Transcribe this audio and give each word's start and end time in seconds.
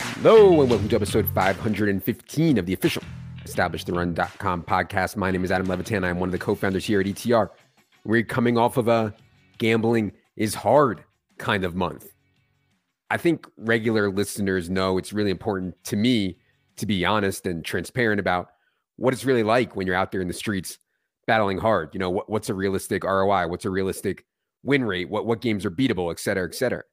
Hello 0.00 0.60
and 0.60 0.70
welcome 0.70 0.88
to 0.88 0.96
episode 0.96 1.28
515 1.34 2.58
of 2.58 2.66
the 2.66 2.72
official 2.72 3.02
EstablishTheRun.com 3.44 4.62
podcast. 4.62 5.16
My 5.16 5.30
name 5.30 5.44
is 5.44 5.50
Adam 5.50 5.66
Levitan. 5.66 6.04
I'm 6.04 6.18
one 6.18 6.28
of 6.28 6.32
the 6.32 6.38
co-founders 6.38 6.84
here 6.84 7.00
at 7.00 7.06
ETR. 7.06 7.48
We're 8.04 8.22
coming 8.22 8.56
off 8.56 8.76
of 8.76 8.88
a 8.88 9.12
gambling 9.58 10.12
is 10.36 10.54
hard 10.54 11.04
kind 11.38 11.64
of 11.64 11.74
month. 11.74 12.12
I 13.10 13.16
think 13.16 13.46
regular 13.56 14.10
listeners 14.10 14.70
know 14.70 14.98
it's 14.98 15.12
really 15.12 15.30
important 15.30 15.74
to 15.84 15.96
me 15.96 16.38
to 16.76 16.86
be 16.86 17.04
honest 17.04 17.46
and 17.46 17.64
transparent 17.64 18.20
about 18.20 18.48
what 18.96 19.12
it's 19.12 19.24
really 19.24 19.42
like 19.42 19.76
when 19.76 19.86
you're 19.86 19.96
out 19.96 20.12
there 20.12 20.20
in 20.20 20.28
the 20.28 20.34
streets 20.34 20.78
battling 21.26 21.58
hard. 21.58 21.90
You 21.92 21.98
know, 21.98 22.10
what, 22.10 22.30
what's 22.30 22.48
a 22.48 22.54
realistic 22.54 23.04
ROI? 23.04 23.48
What's 23.48 23.64
a 23.64 23.70
realistic 23.70 24.24
win 24.62 24.84
rate? 24.84 25.10
What 25.10 25.26
what 25.26 25.40
games 25.40 25.66
are 25.66 25.70
beatable, 25.70 26.10
et 26.10 26.20
cetera, 26.20 26.46
et 26.46 26.54
cetera. 26.54 26.84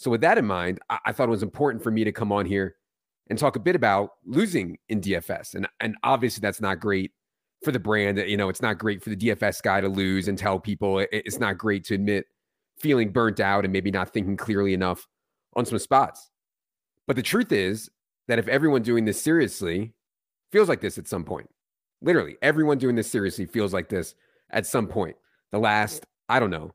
So 0.00 0.10
with 0.10 0.22
that 0.22 0.38
in 0.38 0.46
mind, 0.46 0.80
I, 0.88 0.98
I 1.06 1.12
thought 1.12 1.28
it 1.28 1.30
was 1.30 1.42
important 1.42 1.84
for 1.84 1.90
me 1.90 2.04
to 2.04 2.12
come 2.12 2.32
on 2.32 2.46
here 2.46 2.76
and 3.28 3.38
talk 3.38 3.54
a 3.56 3.60
bit 3.60 3.76
about 3.76 4.12
losing 4.24 4.78
in 4.88 5.02
DFS. 5.02 5.54
And 5.54 5.68
and 5.80 5.94
obviously 6.02 6.40
that's 6.40 6.60
not 6.60 6.80
great 6.80 7.12
for 7.62 7.70
the 7.70 7.78
brand. 7.78 8.16
You 8.16 8.38
know, 8.38 8.48
it's 8.48 8.62
not 8.62 8.78
great 8.78 9.04
for 9.04 9.10
the 9.10 9.16
DFS 9.16 9.62
guy 9.62 9.82
to 9.82 9.88
lose 9.88 10.26
and 10.26 10.38
tell 10.38 10.58
people 10.58 11.00
it, 11.00 11.10
it's 11.12 11.38
not 11.38 11.58
great 11.58 11.84
to 11.84 11.94
admit 11.94 12.24
feeling 12.78 13.12
burnt 13.12 13.40
out 13.40 13.64
and 13.64 13.72
maybe 13.74 13.90
not 13.90 14.10
thinking 14.10 14.38
clearly 14.38 14.72
enough 14.72 15.06
on 15.54 15.66
some 15.66 15.78
spots. 15.78 16.30
But 17.06 17.16
the 17.16 17.22
truth 17.22 17.52
is 17.52 17.90
that 18.26 18.38
if 18.38 18.48
everyone 18.48 18.80
doing 18.80 19.04
this 19.04 19.20
seriously 19.20 19.92
feels 20.50 20.70
like 20.70 20.80
this 20.80 20.96
at 20.96 21.08
some 21.08 21.24
point, 21.24 21.50
literally 22.00 22.38
everyone 22.40 22.78
doing 22.78 22.96
this 22.96 23.10
seriously 23.10 23.44
feels 23.44 23.74
like 23.74 23.90
this 23.90 24.14
at 24.48 24.64
some 24.64 24.86
point. 24.86 25.16
The 25.50 25.58
last, 25.58 26.06
I 26.30 26.40
don't 26.40 26.48
know, 26.48 26.72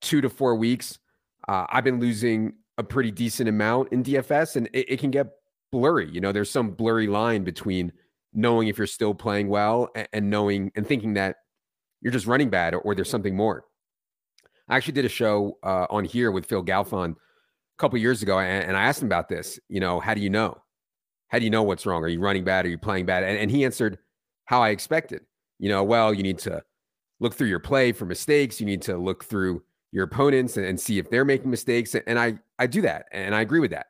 two 0.00 0.20
to 0.22 0.28
four 0.28 0.56
weeks, 0.56 0.98
uh, 1.46 1.66
I've 1.68 1.84
been 1.84 2.00
losing 2.00 2.54
a 2.78 2.82
pretty 2.82 3.10
decent 3.10 3.48
amount 3.48 3.92
in 3.92 4.02
DFS 4.02 4.56
and 4.56 4.68
it, 4.72 4.92
it 4.92 5.00
can 5.00 5.10
get 5.10 5.28
blurry. 5.70 6.10
You 6.10 6.20
know, 6.20 6.32
there's 6.32 6.50
some 6.50 6.70
blurry 6.70 7.06
line 7.06 7.44
between 7.44 7.92
knowing 8.32 8.68
if 8.68 8.78
you're 8.78 8.86
still 8.86 9.14
playing 9.14 9.48
well 9.48 9.88
and, 9.94 10.08
and 10.12 10.30
knowing 10.30 10.72
and 10.74 10.86
thinking 10.86 11.14
that 11.14 11.36
you're 12.00 12.12
just 12.12 12.26
running 12.26 12.50
bad 12.50 12.74
or, 12.74 12.80
or, 12.80 12.94
there's 12.94 13.08
something 13.08 13.36
more. 13.36 13.64
I 14.68 14.76
actually 14.76 14.92
did 14.92 15.04
a 15.04 15.10
show 15.10 15.58
uh, 15.62 15.86
on 15.90 16.04
here 16.04 16.30
with 16.30 16.46
Phil 16.46 16.64
Galfond 16.64 17.12
a 17.12 17.78
couple 17.78 17.98
years 17.98 18.22
ago 18.22 18.38
and, 18.38 18.64
and 18.64 18.76
I 18.76 18.84
asked 18.84 19.02
him 19.02 19.08
about 19.08 19.28
this. 19.28 19.58
You 19.68 19.80
know, 19.80 20.00
how 20.00 20.14
do 20.14 20.20
you 20.20 20.30
know? 20.30 20.58
How 21.28 21.38
do 21.38 21.44
you 21.44 21.50
know 21.50 21.62
what's 21.62 21.86
wrong? 21.86 22.02
Are 22.02 22.08
you 22.08 22.20
running 22.20 22.44
bad? 22.44 22.66
Are 22.66 22.68
you 22.68 22.78
playing 22.78 23.06
bad? 23.06 23.24
And, 23.24 23.38
and 23.38 23.50
he 23.50 23.64
answered 23.64 23.98
how 24.44 24.62
I 24.62 24.70
expected. 24.70 25.22
You 25.58 25.68
know, 25.68 25.82
well, 25.82 26.12
you 26.12 26.22
need 26.22 26.38
to 26.40 26.62
look 27.20 27.34
through 27.34 27.48
your 27.48 27.60
play 27.60 27.92
for 27.92 28.04
mistakes. 28.04 28.60
You 28.60 28.66
need 28.66 28.82
to 28.82 28.96
look 28.96 29.24
through 29.24 29.62
your 29.94 30.04
opponents 30.04 30.56
and, 30.56 30.66
and 30.66 30.78
see 30.78 30.98
if 30.98 31.08
they're 31.08 31.24
making 31.24 31.50
mistakes. 31.50 31.94
And 31.94 32.18
I 32.18 32.38
I 32.58 32.66
do 32.66 32.82
that 32.82 33.06
and 33.12 33.34
I 33.34 33.40
agree 33.40 33.60
with 33.60 33.70
that. 33.70 33.86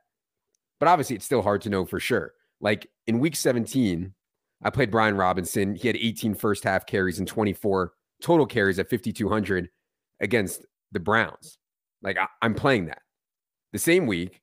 But 0.78 0.88
obviously, 0.88 1.16
it's 1.16 1.24
still 1.24 1.42
hard 1.42 1.62
to 1.62 1.70
know 1.70 1.86
for 1.86 1.98
sure. 1.98 2.34
Like 2.61 2.88
in 3.06 3.19
week 3.19 3.34
17, 3.34 4.12
I 4.62 4.70
played 4.70 4.91
Brian 4.91 5.16
Robinson. 5.16 5.74
He 5.74 5.88
had 5.88 5.96
18 5.96 6.34
first 6.34 6.62
half 6.62 6.84
carries 6.84 7.19
and 7.19 7.27
24 7.27 7.92
total 8.20 8.44
carries 8.46 8.78
at 8.78 8.91
5,200 8.91 9.70
against 10.20 10.66
the 10.92 11.00
Browns. 11.00 11.56
Like 12.02 12.18
I, 12.18 12.27
am 12.42 12.55
playing 12.55 12.86
that. 12.86 13.00
The 13.72 13.78
same 13.78 14.06
week, 14.06 14.42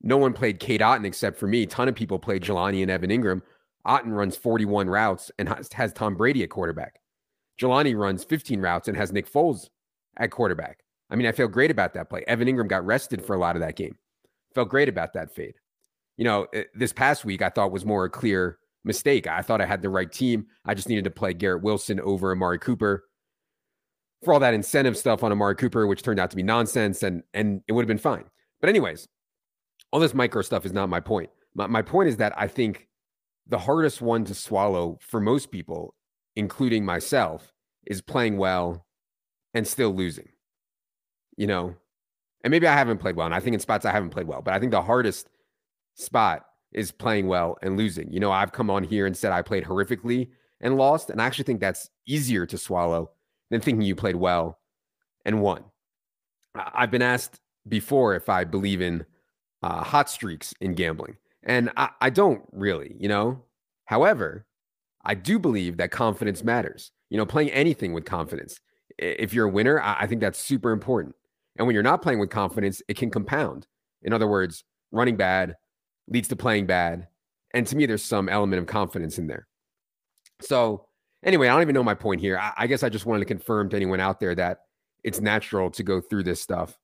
no 0.00 0.16
one 0.16 0.32
played 0.32 0.58
Cade 0.58 0.80
Otton 0.80 1.04
except 1.04 1.38
for 1.38 1.46
me. 1.46 1.64
A 1.64 1.66
ton 1.66 1.88
of 1.88 1.94
people 1.94 2.18
played 2.18 2.42
Jelani 2.42 2.80
and 2.80 2.90
Evan 2.90 3.10
Engram. 3.10 3.42
Otton 3.86 4.16
runs 4.16 4.36
41 4.36 4.88
routes 4.88 5.30
and 5.38 5.48
has, 5.50 5.70
has 5.74 5.92
Tom 5.92 6.14
Brady 6.14 6.42
at 6.42 6.50
quarterback. 6.50 7.00
Jelani 7.60 7.96
runs 7.96 8.24
15 8.24 8.60
routes 8.60 8.88
and 8.88 8.96
has 8.96 9.12
Nick 9.12 9.30
Foles 9.30 9.68
at 10.16 10.30
quarterback. 10.30 10.83
I 11.10 11.16
mean, 11.16 11.26
I 11.26 11.32
feel 11.32 11.48
great 11.48 11.70
about 11.70 11.94
that 11.94 12.08
play. 12.08 12.24
Evan 12.26 12.48
Engram 12.48 12.68
got 12.68 12.84
rested 12.84 13.24
for 13.24 13.34
a 13.34 13.38
lot 13.38 13.56
of 13.56 13.60
that 13.60 13.76
game. 13.76 13.96
Felt 14.54 14.68
great 14.68 14.88
about 14.88 15.12
that 15.14 15.34
fade. 15.34 15.54
You 16.16 16.24
know, 16.24 16.46
eh, 16.54 16.64
this 16.74 16.92
past 16.92 17.24
week 17.24 17.42
I 17.42 17.50
thought 17.50 17.72
was 17.72 17.84
more 17.84 18.04
a 18.04 18.10
clear 18.10 18.58
mistake. 18.84 19.26
I 19.26 19.42
thought 19.42 19.60
I 19.60 19.66
had 19.66 19.82
the 19.82 19.88
right 19.88 20.10
team. 20.10 20.46
I 20.64 20.74
just 20.74 20.88
needed 20.88 21.04
to 21.04 21.10
play 21.10 21.34
Garrett 21.34 21.62
Wilson 21.62 22.00
over 22.00 22.32
Amari 22.32 22.58
Cooper 22.58 23.04
for 24.24 24.32
all 24.32 24.40
that 24.40 24.54
incentive 24.54 24.96
stuff 24.96 25.22
on 25.22 25.32
Amari 25.32 25.56
Cooper, 25.56 25.86
which 25.86 26.02
turned 26.02 26.18
out 26.18 26.30
to 26.30 26.36
be 26.36 26.42
nonsense, 26.42 27.02
and 27.02 27.22
and 27.34 27.62
it 27.68 27.72
would 27.72 27.82
have 27.82 27.88
been 27.88 27.98
fine. 27.98 28.24
But 28.60 28.70
anyways, 28.70 29.08
all 29.92 30.00
this 30.00 30.14
micro 30.14 30.42
stuff 30.42 30.64
is 30.64 30.72
not 30.72 30.88
my 30.88 31.00
point. 31.00 31.30
My, 31.54 31.66
my 31.66 31.82
point 31.82 32.08
is 32.08 32.16
that 32.16 32.32
I 32.36 32.48
think 32.48 32.88
the 33.46 33.58
hardest 33.58 34.00
one 34.00 34.24
to 34.24 34.34
swallow 34.34 34.98
for 35.00 35.20
most 35.20 35.50
people, 35.50 35.94
including 36.36 36.84
myself, 36.84 37.52
is 37.86 38.00
playing 38.00 38.38
well 38.38 38.86
and 39.52 39.66
still 39.66 39.94
losing. 39.94 40.28
You 41.36 41.46
know, 41.46 41.74
and 42.42 42.50
maybe 42.50 42.66
I 42.66 42.74
haven't 42.74 42.98
played 42.98 43.16
well, 43.16 43.26
and 43.26 43.34
I 43.34 43.40
think 43.40 43.54
in 43.54 43.60
spots 43.60 43.84
I 43.84 43.92
haven't 43.92 44.10
played 44.10 44.26
well, 44.26 44.42
but 44.42 44.54
I 44.54 44.58
think 44.60 44.70
the 44.70 44.82
hardest 44.82 45.28
spot 45.94 46.44
is 46.72 46.92
playing 46.92 47.26
well 47.26 47.56
and 47.62 47.76
losing. 47.76 48.12
You 48.12 48.20
know, 48.20 48.32
I've 48.32 48.52
come 48.52 48.70
on 48.70 48.84
here 48.84 49.06
and 49.06 49.16
said 49.16 49.32
I 49.32 49.42
played 49.42 49.64
horrifically 49.64 50.28
and 50.60 50.76
lost, 50.76 51.10
and 51.10 51.20
I 51.20 51.26
actually 51.26 51.44
think 51.44 51.60
that's 51.60 51.88
easier 52.06 52.46
to 52.46 52.58
swallow 52.58 53.10
than 53.50 53.60
thinking 53.60 53.82
you 53.82 53.94
played 53.94 54.16
well 54.16 54.58
and 55.24 55.40
won. 55.40 55.64
I've 56.54 56.90
been 56.90 57.02
asked 57.02 57.40
before 57.66 58.14
if 58.14 58.28
I 58.28 58.44
believe 58.44 58.80
in 58.80 59.04
uh, 59.62 59.82
hot 59.82 60.10
streaks 60.10 60.54
in 60.60 60.74
gambling, 60.74 61.16
and 61.42 61.70
I, 61.76 61.90
I 62.00 62.10
don't 62.10 62.42
really, 62.52 62.94
you 62.98 63.08
know. 63.08 63.42
However, 63.86 64.46
I 65.04 65.14
do 65.14 65.38
believe 65.38 65.76
that 65.78 65.90
confidence 65.90 66.44
matters. 66.44 66.92
You 67.10 67.18
know, 67.18 67.26
playing 67.26 67.50
anything 67.50 67.92
with 67.92 68.04
confidence. 68.04 68.60
If 68.98 69.32
you're 69.32 69.46
a 69.46 69.50
winner, 69.50 69.80
I, 69.80 70.00
I 70.00 70.06
think 70.06 70.20
that's 70.20 70.38
super 70.38 70.72
important. 70.72 71.14
And 71.56 71.66
when 71.66 71.74
you're 71.74 71.82
not 71.82 72.02
playing 72.02 72.18
with 72.18 72.30
confidence, 72.30 72.82
it 72.88 72.96
can 72.96 73.10
compound. 73.10 73.66
In 74.02 74.12
other 74.12 74.26
words, 74.26 74.64
running 74.90 75.16
bad 75.16 75.56
leads 76.08 76.28
to 76.28 76.36
playing 76.36 76.66
bad. 76.66 77.08
And 77.52 77.66
to 77.66 77.76
me, 77.76 77.86
there's 77.86 78.02
some 78.02 78.28
element 78.28 78.60
of 78.60 78.66
confidence 78.66 79.18
in 79.18 79.26
there. 79.26 79.46
So, 80.40 80.86
anyway, 81.24 81.48
I 81.48 81.52
don't 81.52 81.62
even 81.62 81.74
know 81.74 81.84
my 81.84 81.94
point 81.94 82.20
here. 82.20 82.38
I, 82.38 82.52
I 82.58 82.66
guess 82.66 82.82
I 82.82 82.88
just 82.88 83.06
wanted 83.06 83.20
to 83.20 83.26
confirm 83.26 83.68
to 83.70 83.76
anyone 83.76 84.00
out 84.00 84.18
there 84.18 84.34
that 84.34 84.58
it's 85.04 85.20
natural 85.20 85.70
to 85.70 85.82
go 85.82 86.00
through 86.00 86.24
this 86.24 86.40
stuff 86.40 86.76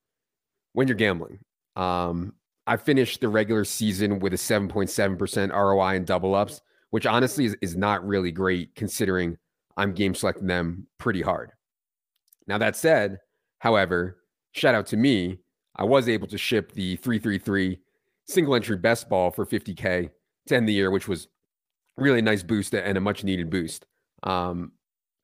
when 0.73 0.87
you're 0.87 0.95
gambling. 0.95 1.41
Um, 1.75 2.35
I 2.67 2.77
finished 2.77 3.21
the 3.21 3.29
regular 3.29 3.65
season 3.65 4.21
with 4.21 4.33
a 4.33 4.37
7.7% 4.37 5.53
ROI 5.53 5.97
in 5.97 6.05
double 6.05 6.35
ups, 6.35 6.61
which 6.91 7.07
honestly 7.07 7.47
is, 7.47 7.57
is 7.61 7.77
not 7.77 8.07
really 8.07 8.31
great 8.31 8.75
considering 8.77 9.37
I'm 9.77 9.93
game 9.93 10.15
selecting 10.15 10.47
them 10.47 10.87
pretty 10.99 11.23
hard. 11.23 11.53
Now, 12.47 12.59
that 12.59 12.77
said, 12.77 13.19
however, 13.59 14.19
shout 14.53 14.75
out 14.75 14.87
to 14.87 14.97
me, 14.97 15.39
I 15.77 15.85
was 15.85 16.09
able 16.09 16.27
to 16.29 16.39
ship 16.39 16.73
the 16.73 16.97
333 16.97 17.79
single 18.27 18.55
entry 18.55 18.77
best 18.77 19.09
ball 19.09 19.31
for 19.31 19.47
50K 19.47 20.11
to 20.47 20.57
end 20.57 20.69
the 20.69 20.73
year, 20.73 20.91
which 20.91 21.09
was 21.09 21.29
really 21.97 22.21
a 22.21 22.23
nice 22.23 22.43
boost 22.43 22.75
and 22.75 22.97
a 22.97 23.01
much 23.01 23.25
needed 23.25 23.51
boost. 23.51 23.87
Um, 24.23 24.73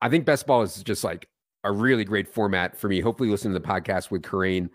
I 0.01 0.09
think 0.09 0.25
best 0.25 0.47
ball 0.47 0.61
is 0.61 0.83
just 0.83 1.03
like 1.03 1.27
a 1.63 1.71
really 1.71 2.03
great 2.03 2.27
format 2.27 2.77
for 2.77 2.87
me. 2.87 3.01
Hopefully, 3.01 3.29
listen 3.29 3.51
to 3.51 3.59
the 3.59 3.65
podcast 3.65 4.11
with 4.11 4.21
Karain 4.21 4.69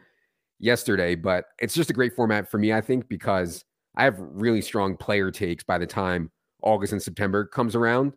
yesterday, 0.58 1.14
but 1.14 1.46
it's 1.58 1.74
just 1.74 1.90
a 1.90 1.94
great 1.94 2.14
format 2.14 2.50
for 2.50 2.58
me, 2.58 2.72
I 2.72 2.80
think, 2.80 3.08
because 3.08 3.64
I 3.96 4.04
have 4.04 4.16
really 4.18 4.62
strong 4.62 4.96
player 4.96 5.30
takes 5.30 5.64
by 5.64 5.78
the 5.78 5.86
time 5.86 6.30
August 6.62 6.92
and 6.92 7.02
September 7.02 7.44
comes 7.44 7.74
around. 7.74 8.12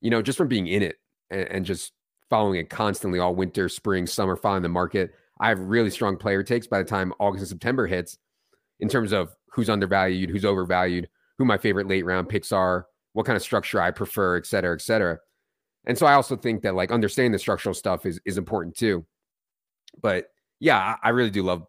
You 0.00 0.10
know, 0.10 0.22
just 0.22 0.36
from 0.38 0.48
being 0.48 0.66
in 0.66 0.82
it 0.82 0.96
and, 1.30 1.48
and 1.48 1.64
just 1.64 1.92
following 2.30 2.58
it 2.58 2.70
constantly 2.70 3.18
all 3.18 3.34
winter, 3.34 3.68
spring, 3.68 4.06
summer, 4.06 4.36
following 4.36 4.62
the 4.62 4.68
market. 4.68 5.14
I 5.40 5.48
have 5.48 5.58
really 5.58 5.90
strong 5.90 6.16
player 6.16 6.42
takes 6.42 6.66
by 6.66 6.78
the 6.78 6.88
time 6.88 7.12
August 7.18 7.42
and 7.42 7.48
September 7.48 7.86
hits 7.86 8.18
in 8.80 8.88
terms 8.88 9.12
of 9.12 9.34
who's 9.50 9.70
undervalued, 9.70 10.30
who's 10.30 10.44
overvalued, 10.44 11.08
who 11.38 11.44
my 11.44 11.58
favorite 11.58 11.88
late 11.88 12.04
round 12.04 12.28
picks 12.28 12.52
are, 12.52 12.86
what 13.12 13.26
kind 13.26 13.36
of 13.36 13.42
structure 13.42 13.80
I 13.80 13.90
prefer, 13.90 14.36
et 14.36 14.46
cetera, 14.46 14.74
et 14.74 14.80
cetera. 14.80 15.18
And 15.86 15.98
so 15.98 16.06
I 16.06 16.14
also 16.14 16.36
think 16.36 16.62
that 16.62 16.74
like 16.74 16.90
understanding 16.90 17.32
the 17.32 17.38
structural 17.38 17.74
stuff 17.74 18.06
is 18.06 18.20
is 18.24 18.38
important 18.38 18.76
too. 18.76 19.04
But 20.00 20.28
yeah, 20.60 20.96
I, 21.02 21.10
really 21.10 21.30
do 21.30 21.42
love 21.42 21.66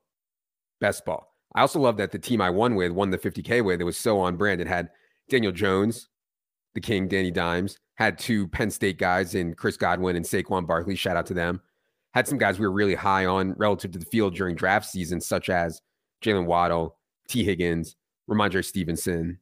best 0.79 1.05
ball. 1.05 1.33
I 1.53 1.61
also 1.61 1.79
love 1.79 1.97
that 1.97 2.11
the 2.11 2.19
team 2.19 2.41
I 2.41 2.49
won 2.49 2.75
with 2.75 2.91
won 2.91 3.09
the 3.09 3.17
50K 3.17 3.63
with. 3.63 3.81
It 3.81 3.85
was 3.85 3.97
so 3.97 4.19
on 4.19 4.37
brand. 4.37 4.61
It 4.61 4.67
had 4.67 4.89
Daniel 5.29 5.51
Jones, 5.51 6.09
the 6.73 6.81
King, 6.81 7.07
Danny 7.07 7.31
Dimes, 7.31 7.77
had 7.95 8.17
two 8.17 8.47
Penn 8.47 8.71
State 8.71 8.97
guys 8.97 9.35
in 9.35 9.53
Chris 9.53 9.77
Godwin 9.77 10.15
and 10.15 10.25
Saquon 10.25 10.65
Barkley. 10.65 10.95
Shout 10.95 11.17
out 11.17 11.25
to 11.27 11.33
them. 11.33 11.61
Had 12.15 12.27
some 12.27 12.37
guys 12.37 12.57
we 12.57 12.65
were 12.65 12.71
really 12.71 12.95
high 12.95 13.25
on 13.25 13.53
relative 13.57 13.91
to 13.91 13.99
the 13.99 14.05
field 14.05 14.35
during 14.35 14.55
draft 14.55 14.87
season, 14.87 15.19
such 15.19 15.49
as 15.49 15.81
Jalen 16.23 16.45
Waddle, 16.45 16.97
T. 17.27 17.43
Higgins, 17.43 17.97
Rhamondre 18.29 18.63
Stevenson, 18.63 19.37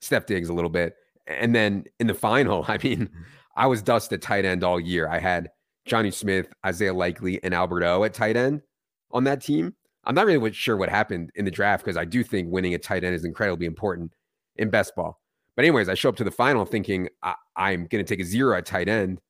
Steph 0.00 0.24
Diggs 0.26 0.48
a 0.48 0.54
little 0.54 0.70
bit. 0.70 0.96
And 1.26 1.54
then 1.54 1.84
in 2.00 2.06
the 2.06 2.14
final, 2.14 2.64
I 2.68 2.78
mean, 2.82 3.10
I 3.56 3.66
was 3.66 3.82
dust 3.82 4.12
at 4.12 4.22
tight 4.22 4.46
end 4.46 4.64
all 4.64 4.80
year. 4.80 5.06
I 5.06 5.18
had 5.18 5.50
Jonnu 5.86 6.12
Smith, 6.12 6.48
Isaiah 6.64 6.94
Likely, 6.94 7.42
and 7.44 7.52
Albert 7.54 7.84
O 7.84 8.02
at 8.04 8.14
tight 8.14 8.36
end 8.36 8.62
on 9.10 9.24
that 9.24 9.42
team. 9.42 9.74
I'm 10.04 10.14
not 10.14 10.24
really 10.24 10.52
sure 10.52 10.78
what 10.78 10.88
happened 10.88 11.30
in 11.34 11.44
the 11.44 11.50
draft 11.50 11.84
because 11.84 11.98
I 11.98 12.06
do 12.06 12.24
think 12.24 12.50
winning 12.50 12.72
a 12.72 12.78
tight 12.78 13.04
end 13.04 13.14
is 13.14 13.26
incredibly 13.26 13.66
important 13.66 14.12
in 14.56 14.70
best 14.70 14.96
ball. 14.96 15.20
But 15.56 15.66
anyways, 15.66 15.90
I 15.90 15.94
show 15.94 16.08
up 16.08 16.16
to 16.16 16.24
the 16.24 16.30
final 16.30 16.64
thinking 16.64 17.08
I- 17.22 17.34
am 17.56 17.86
going 17.86 18.02
to 18.02 18.08
take 18.08 18.24
a 18.24 18.26
zero 18.26 18.56
at 18.56 18.64
tight 18.64 18.88
end, 18.88 19.20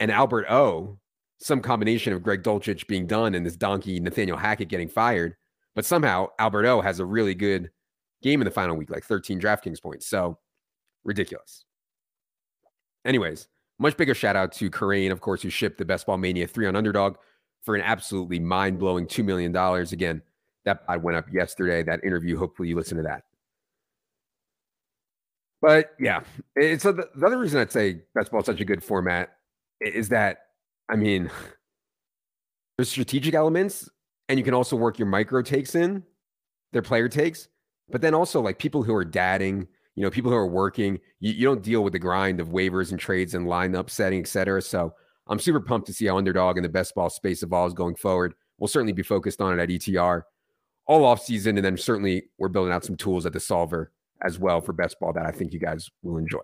and 0.00 0.10
Albert 0.10 0.46
O, 0.48 0.98
some 1.38 1.60
combination 1.60 2.12
of 2.12 2.22
Greg 2.22 2.42
Dulcich 2.42 2.86
being 2.86 3.06
done 3.06 3.34
and 3.34 3.44
this 3.44 3.56
donkey 3.56 4.00
Nathaniel 4.00 4.36
Hackett 4.36 4.68
getting 4.68 4.88
fired 4.88 5.36
But 5.76 5.84
somehow 5.84 6.28
Albert 6.40 6.66
O 6.66 6.80
has 6.80 6.98
a 6.98 7.04
really 7.04 7.34
good 7.34 7.70
game 8.22 8.40
in 8.40 8.46
the 8.46 8.50
final 8.50 8.76
week, 8.76 8.90
like 8.90 9.04
13 9.04 9.38
DraftKings 9.38 9.80
points. 9.80 10.06
So 10.08 10.38
ridiculous. 11.04 11.64
Anyways, 13.04 13.46
much 13.78 13.96
bigger 13.96 14.14
shout 14.14 14.34
out 14.34 14.52
to 14.52 14.70
Karain, 14.70 15.12
of 15.12 15.20
course, 15.20 15.42
who 15.42 15.50
shipped 15.50 15.78
the 15.78 15.84
Best 15.84 16.06
Ball 16.06 16.16
Mania 16.16 16.48
3 16.48 16.66
on 16.66 16.76
underdog 16.76 17.16
for 17.62 17.76
an 17.76 17.82
absolutely 17.82 18.40
mind 18.40 18.78
blowing 18.78 19.06
$2 19.06 19.22
million. 19.22 19.54
Again, 19.54 20.22
that 20.64 20.82
I 20.88 20.96
went 20.96 21.18
up 21.18 21.26
yesterday. 21.30 21.82
That 21.82 22.02
interview, 22.02 22.38
hopefully 22.38 22.70
you 22.70 22.74
listen 22.74 22.96
to 22.96 23.02
that. 23.04 23.24
But 25.60 25.94
yeah, 26.00 26.20
it's 26.54 26.84
the 26.84 27.06
other 27.24 27.38
reason 27.38 27.60
I'd 27.60 27.72
say 27.72 28.00
best 28.14 28.30
ball 28.30 28.40
is 28.40 28.46
such 28.46 28.60
a 28.60 28.64
good 28.64 28.82
format 28.82 29.36
is 29.80 30.08
that 30.08 30.45
I 30.88 30.96
mean, 30.96 31.30
there's 32.78 32.90
strategic 32.90 33.34
elements, 33.34 33.88
and 34.28 34.38
you 34.38 34.44
can 34.44 34.54
also 34.54 34.76
work 34.76 34.98
your 34.98 35.08
micro 35.08 35.42
takes 35.42 35.74
in, 35.74 36.02
their 36.72 36.82
player 36.82 37.08
takes, 37.08 37.48
but 37.88 38.00
then 38.00 38.14
also 38.14 38.40
like 38.40 38.58
people 38.58 38.82
who 38.82 38.94
are 38.94 39.04
dadding, 39.04 39.66
you 39.94 40.02
know, 40.02 40.10
people 40.10 40.30
who 40.30 40.36
are 40.36 40.46
working, 40.46 40.98
you, 41.20 41.32
you 41.32 41.44
don't 41.46 41.62
deal 41.62 41.82
with 41.82 41.92
the 41.92 41.98
grind 41.98 42.40
of 42.40 42.48
waivers 42.48 42.90
and 42.90 43.00
trades 43.00 43.34
and 43.34 43.46
lineup 43.46 43.88
setting, 43.88 44.20
et 44.20 44.28
cetera. 44.28 44.60
So 44.60 44.92
I'm 45.28 45.38
super 45.38 45.60
pumped 45.60 45.86
to 45.86 45.92
see 45.92 46.06
how 46.06 46.18
underdog 46.18 46.56
and 46.56 46.64
the 46.64 46.70
best 46.70 46.94
ball 46.94 47.10
space 47.10 47.42
evolves 47.42 47.74
going 47.74 47.96
forward. 47.96 48.34
We'll 48.58 48.68
certainly 48.68 48.92
be 48.92 49.02
focused 49.02 49.40
on 49.40 49.58
it 49.58 49.62
at 49.62 49.68
ETR 49.68 50.22
all 50.86 51.04
off 51.04 51.22
season, 51.22 51.56
and 51.56 51.64
then 51.64 51.76
certainly 51.76 52.24
we're 52.38 52.48
building 52.48 52.72
out 52.72 52.84
some 52.84 52.96
tools 52.96 53.26
at 53.26 53.32
the 53.32 53.40
solver 53.40 53.92
as 54.22 54.38
well 54.38 54.60
for 54.60 54.72
best 54.72 54.98
ball 55.00 55.12
that 55.12 55.26
I 55.26 55.30
think 55.30 55.52
you 55.52 55.58
guys 55.58 55.90
will 56.02 56.16
enjoy. 56.16 56.40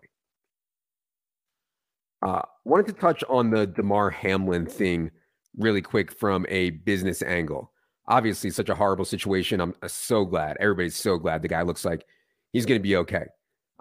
Uh, 2.23 2.43
wanted 2.65 2.87
to 2.87 2.93
touch 2.93 3.25
on 3.29 3.51
the 3.51 3.67
Damar 3.67 4.11
Hamlin 4.11 4.67
thing 4.67 5.11
really 5.57 5.83
quick 5.83 6.13
from 6.13 6.47
a 6.49 6.71
business 6.71 7.23
angle. 7.23 7.73
Obviously, 8.09 8.51
such 8.51 8.69
a 8.69 8.75
horrible 8.75 9.05
situation. 9.05 9.61
I'm 9.61 9.75
so 9.87 10.25
glad. 10.25 10.57
Everybody's 10.61 10.97
so 10.97 11.19
glad 11.19 11.43
the 11.43 11.49
guy 11.49 11.63
looks 11.63 11.85
like 11.85 12.05
he's 12.53 12.67
going 12.67 12.79
to 12.79 12.83
be 12.83 12.97
okay. 12.97 13.27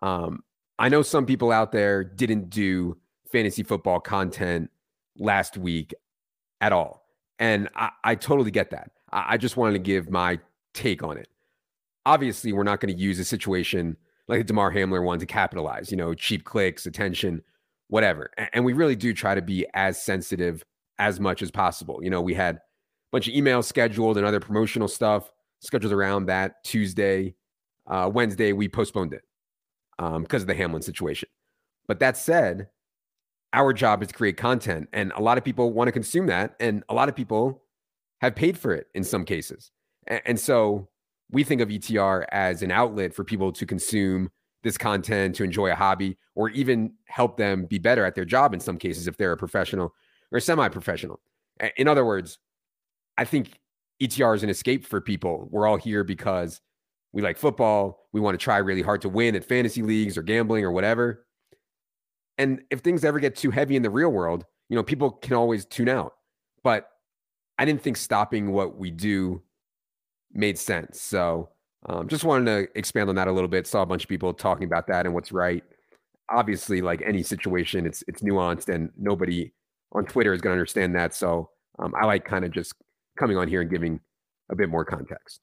Um, 0.02 0.44
I 0.80 0.90
know 0.90 1.02
some 1.02 1.26
people 1.26 1.52
out 1.52 1.72
there 1.72 2.04
didn't 2.04 2.50
do 2.50 2.98
fantasy 3.32 3.64
football 3.64 4.00
content 4.00 4.70
last 5.18 5.58
week 5.58 5.94
at 6.60 6.74
all. 6.74 7.06
And 7.40 7.70
I, 7.76 7.90
I 8.04 8.16
totally 8.16 8.52
get 8.52 8.72
that. 8.72 8.92
I, 9.12 9.34
I 9.34 9.38
just 9.38 9.58
wanted 9.58 9.74
to 9.74 9.80
give 9.80 10.10
my 10.10 10.40
take 10.74 11.04
on 11.04 11.18
it. 11.18 11.28
Obviously, 12.06 12.52
we're 12.54 12.64
not 12.64 12.80
going 12.80 12.94
to 12.94 13.00
use 13.00 13.20
a 13.20 13.26
situation 13.26 13.98
like 14.28 14.40
the 14.40 14.44
Damar 14.46 14.72
Hamlin 14.72 15.04
one 15.04 15.20
to 15.20 15.26
capitalize, 15.26 15.92
you 15.92 15.98
know, 15.98 16.14
cheap 16.14 16.46
clicks, 16.46 16.86
attention, 16.86 17.44
whatever. 17.92 18.32
And 18.54 18.64
we 18.64 18.72
really 18.72 18.96
do 18.96 19.14
try 19.14 19.36
to 19.36 19.42
be 19.42 19.66
as 19.74 20.02
sensitive 20.02 20.64
as 20.98 21.20
much 21.20 21.42
as 21.42 21.52
possible. 21.52 22.00
You 22.02 22.10
know, 22.10 22.22
we 22.22 22.34
had 22.34 22.56
a 22.56 22.62
bunch 23.12 23.28
of 23.28 23.34
emails 23.34 23.66
scheduled 23.66 24.18
and 24.18 24.26
other 24.26 24.40
promotional 24.40 24.88
stuff 24.88 25.30
scheduled 25.60 25.92
around 25.92 26.28
that 26.28 26.64
Tuesday, 26.64 27.36
uh, 27.88 28.10
Wednesday. 28.12 28.54
We 28.54 28.70
postponed 28.70 29.12
it 29.12 29.24
um, 30.00 30.22
because 30.22 30.42
of 30.42 30.48
the 30.48 30.54
Hamlin 30.54 30.82
situation. 30.82 31.28
But 31.86 32.00
that 32.00 32.16
said, 32.16 32.70
our 33.52 33.74
job 33.74 34.02
is 34.02 34.08
to 34.08 34.14
create 34.14 34.38
content, 34.38 34.88
and 34.94 35.12
a 35.18 35.22
lot 35.22 35.38
of 35.38 35.44
people 35.44 35.74
want 35.74 35.90
to 35.90 35.92
consume 35.92 36.28
that, 36.28 36.56
and 36.62 36.86
a 36.88 36.94
lot 36.94 37.10
of 37.10 37.16
people 37.16 37.62
have 38.22 38.36
paid 38.36 38.58
for 38.58 38.74
it 38.74 38.88
in 38.96 39.04
some 39.04 39.26
cases. 39.26 39.70
And, 40.08 40.22
and 40.26 40.40
so 40.40 40.88
we 41.30 41.44
think 41.44 41.60
of 41.60 41.68
ETR 41.68 42.24
as 42.32 42.62
an 42.62 42.72
outlet 42.72 43.14
for 43.14 43.26
people 43.26 43.52
to 43.52 43.66
consume 43.66 44.30
this 44.64 44.78
content, 44.78 45.36
to 45.36 45.44
enjoy 45.44 45.72
a 45.72 45.76
hobby, 45.76 46.18
or 46.36 46.50
even 46.50 46.94
help 47.06 47.38
them 47.38 47.66
be 47.66 47.80
better 47.80 48.06
at 48.06 48.16
their 48.16 48.26
job 48.26 48.54
in 48.54 48.60
some 48.60 48.78
cases 48.78 49.08
if 49.08 49.18
they're 49.18 49.32
a 49.32 49.38
professional 49.38 49.94
or 50.32 50.40
semi 50.40 50.68
professional. 50.70 51.20
In 51.78 51.88
other 51.88 52.06
words, 52.06 52.40
I 53.18 53.26
think 53.26 53.60
ETR 54.02 54.36
is 54.36 54.44
an 54.44 54.50
escape 54.50 54.86
for 54.86 55.00
people. 55.02 55.48
We're 55.52 55.68
all 55.68 55.78
here 55.78 56.04
because 56.04 56.62
we 57.12 57.22
like 57.22 57.38
football. 57.38 58.08
We 58.14 58.22
want 58.22 58.40
to 58.40 58.44
try 58.44 58.58
really 58.58 58.82
hard 58.82 59.02
to 59.02 59.10
win 59.10 59.36
at 59.36 59.46
fantasy 59.46 59.84
leagues 59.84 60.18
or 60.18 60.24
gambling 60.24 60.64
or 60.64 60.72
whatever. 60.72 61.26
And 62.38 62.64
if 62.72 62.80
things 62.80 63.04
ever 63.04 63.20
get 63.20 63.36
too 63.36 63.52
heavy 63.52 63.76
in 63.76 63.84
the 63.84 63.90
real 63.90 64.10
world, 64.10 64.46
you 64.70 64.76
know, 64.76 64.84
people 64.84 65.12
can 65.12 65.36
always 65.36 65.66
tune 65.66 65.90
out. 65.90 66.14
But 66.64 66.88
I 67.58 67.66
didn't 67.66 67.82
think 67.82 67.98
stopping 67.98 68.52
what 68.52 68.78
we 68.78 68.90
do 68.90 69.44
made 70.32 70.58
sense. 70.58 71.02
So 71.02 71.50
um, 71.88 72.08
just 72.08 72.24
wanted 72.24 72.46
to 72.46 72.78
expand 72.78 73.10
on 73.10 73.16
that 73.16 73.28
a 73.28 73.32
little 73.32 73.48
bit. 73.48 73.66
Saw 73.68 73.82
a 73.82 73.86
bunch 73.86 74.04
of 74.04 74.10
people 74.10 74.34
talking 74.34 74.66
about 74.66 74.88
that 74.88 75.06
and 75.06 75.16
what's 75.16 75.32
right. 75.32 75.64
Obviously, 76.30 76.82
like 76.82 77.02
any 77.06 77.24
situation, 77.24 77.86
it's 77.86 78.04
it's 78.08 78.22
nuanced, 78.22 78.74
and 78.74 78.90
nobody 78.98 79.52
on 79.92 80.06
Twitter 80.06 80.34
is 80.34 80.42
going 80.42 80.52
to 80.52 80.60
understand 80.60 80.96
that. 80.96 81.14
So 81.14 81.50
um, 81.80 81.94
I 82.00 82.06
like 82.06 82.26
kind 82.26 82.46
of 82.46 82.52
just 82.52 82.74
coming 83.18 83.38
on 83.38 83.48
here 83.48 83.62
and 83.62 83.70
giving 83.70 84.00
a 84.50 84.56
bit 84.56 84.70
more 84.70 84.86
context. 84.86 85.42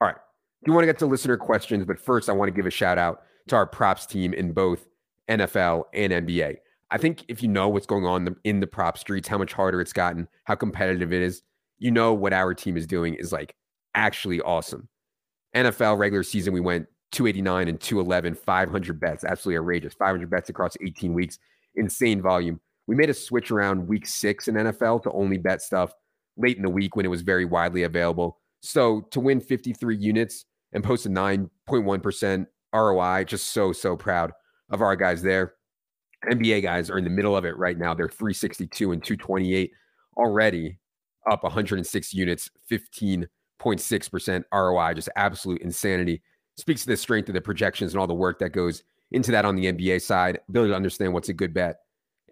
All 0.00 0.08
right. 0.08 0.16
Do 0.64 0.70
you 0.70 0.74
want 0.74 0.84
to 0.84 0.86
get 0.86 0.98
to 1.00 1.06
listener 1.06 1.36
questions, 1.36 1.84
but 1.86 1.98
first 1.98 2.28
I 2.28 2.32
want 2.32 2.48
to 2.48 2.54
give 2.54 2.66
a 2.66 2.70
shout 2.70 2.98
out 2.98 3.22
to 3.48 3.56
our 3.56 3.66
props 3.66 4.06
team 4.06 4.32
in 4.32 4.52
both 4.52 4.86
NFL 5.28 5.84
and 5.94 6.12
NBA. 6.12 6.56
I 6.90 6.98
think 6.98 7.24
if 7.28 7.42
you 7.42 7.48
know 7.48 7.68
what's 7.68 7.86
going 7.86 8.04
on 8.04 8.36
in 8.44 8.60
the 8.60 8.66
prop 8.66 8.98
streets, 8.98 9.26
how 9.26 9.38
much 9.38 9.52
harder 9.52 9.80
it's 9.80 9.92
gotten, 9.92 10.28
how 10.44 10.54
competitive 10.54 11.12
it 11.12 11.22
is, 11.22 11.42
you 11.78 11.90
know 11.90 12.12
what 12.12 12.32
our 12.32 12.54
team 12.54 12.76
is 12.76 12.86
doing 12.86 13.14
is 13.14 13.32
like 13.32 13.54
actually 13.94 14.40
awesome. 14.42 14.88
NFL 15.54 15.98
regular 15.98 16.22
season, 16.22 16.52
we 16.52 16.60
went 16.60 16.86
289 17.12 17.68
and 17.68 17.80
211, 17.80 18.34
500 18.34 19.00
bets, 19.00 19.24
absolutely 19.24 19.58
outrageous. 19.58 19.94
500 19.94 20.30
bets 20.30 20.48
across 20.48 20.76
18 20.84 21.12
weeks, 21.12 21.38
insane 21.76 22.22
volume. 22.22 22.60
We 22.86 22.96
made 22.96 23.10
a 23.10 23.14
switch 23.14 23.50
around 23.50 23.86
week 23.86 24.06
six 24.06 24.48
in 24.48 24.54
NFL 24.54 25.02
to 25.04 25.12
only 25.12 25.38
bet 25.38 25.62
stuff 25.62 25.92
late 26.36 26.56
in 26.56 26.62
the 26.62 26.70
week 26.70 26.96
when 26.96 27.06
it 27.06 27.10
was 27.10 27.22
very 27.22 27.44
widely 27.44 27.84
available. 27.84 28.38
So 28.60 29.02
to 29.10 29.20
win 29.20 29.40
53 29.40 29.96
units 29.96 30.46
and 30.72 30.82
post 30.82 31.06
a 31.06 31.10
9.1% 31.10 32.46
ROI, 32.74 33.24
just 33.24 33.50
so, 33.50 33.72
so 33.72 33.96
proud 33.96 34.32
of 34.70 34.80
our 34.80 34.96
guys 34.96 35.22
there. 35.22 35.54
NBA 36.30 36.62
guys 36.62 36.88
are 36.88 36.98
in 36.98 37.04
the 37.04 37.10
middle 37.10 37.36
of 37.36 37.44
it 37.44 37.56
right 37.58 37.76
now. 37.76 37.94
They're 37.94 38.08
362 38.08 38.92
and 38.92 39.04
228 39.04 39.70
already, 40.16 40.78
up 41.30 41.42
106 41.42 42.14
units, 42.14 42.50
15 42.68 43.26
0.6% 43.62 44.44
ROI, 44.52 44.94
just 44.94 45.08
absolute 45.16 45.60
insanity. 45.62 46.22
Speaks 46.56 46.82
to 46.82 46.88
the 46.88 46.96
strength 46.96 47.28
of 47.28 47.34
the 47.34 47.40
projections 47.40 47.92
and 47.92 48.00
all 48.00 48.06
the 48.06 48.14
work 48.14 48.38
that 48.40 48.50
goes 48.50 48.82
into 49.12 49.30
that 49.30 49.44
on 49.44 49.56
the 49.56 49.72
NBA 49.72 50.02
side, 50.02 50.40
ability 50.48 50.70
to 50.70 50.76
understand 50.76 51.12
what's 51.12 51.28
a 51.28 51.34
good 51.34 51.54
bet 51.54 51.76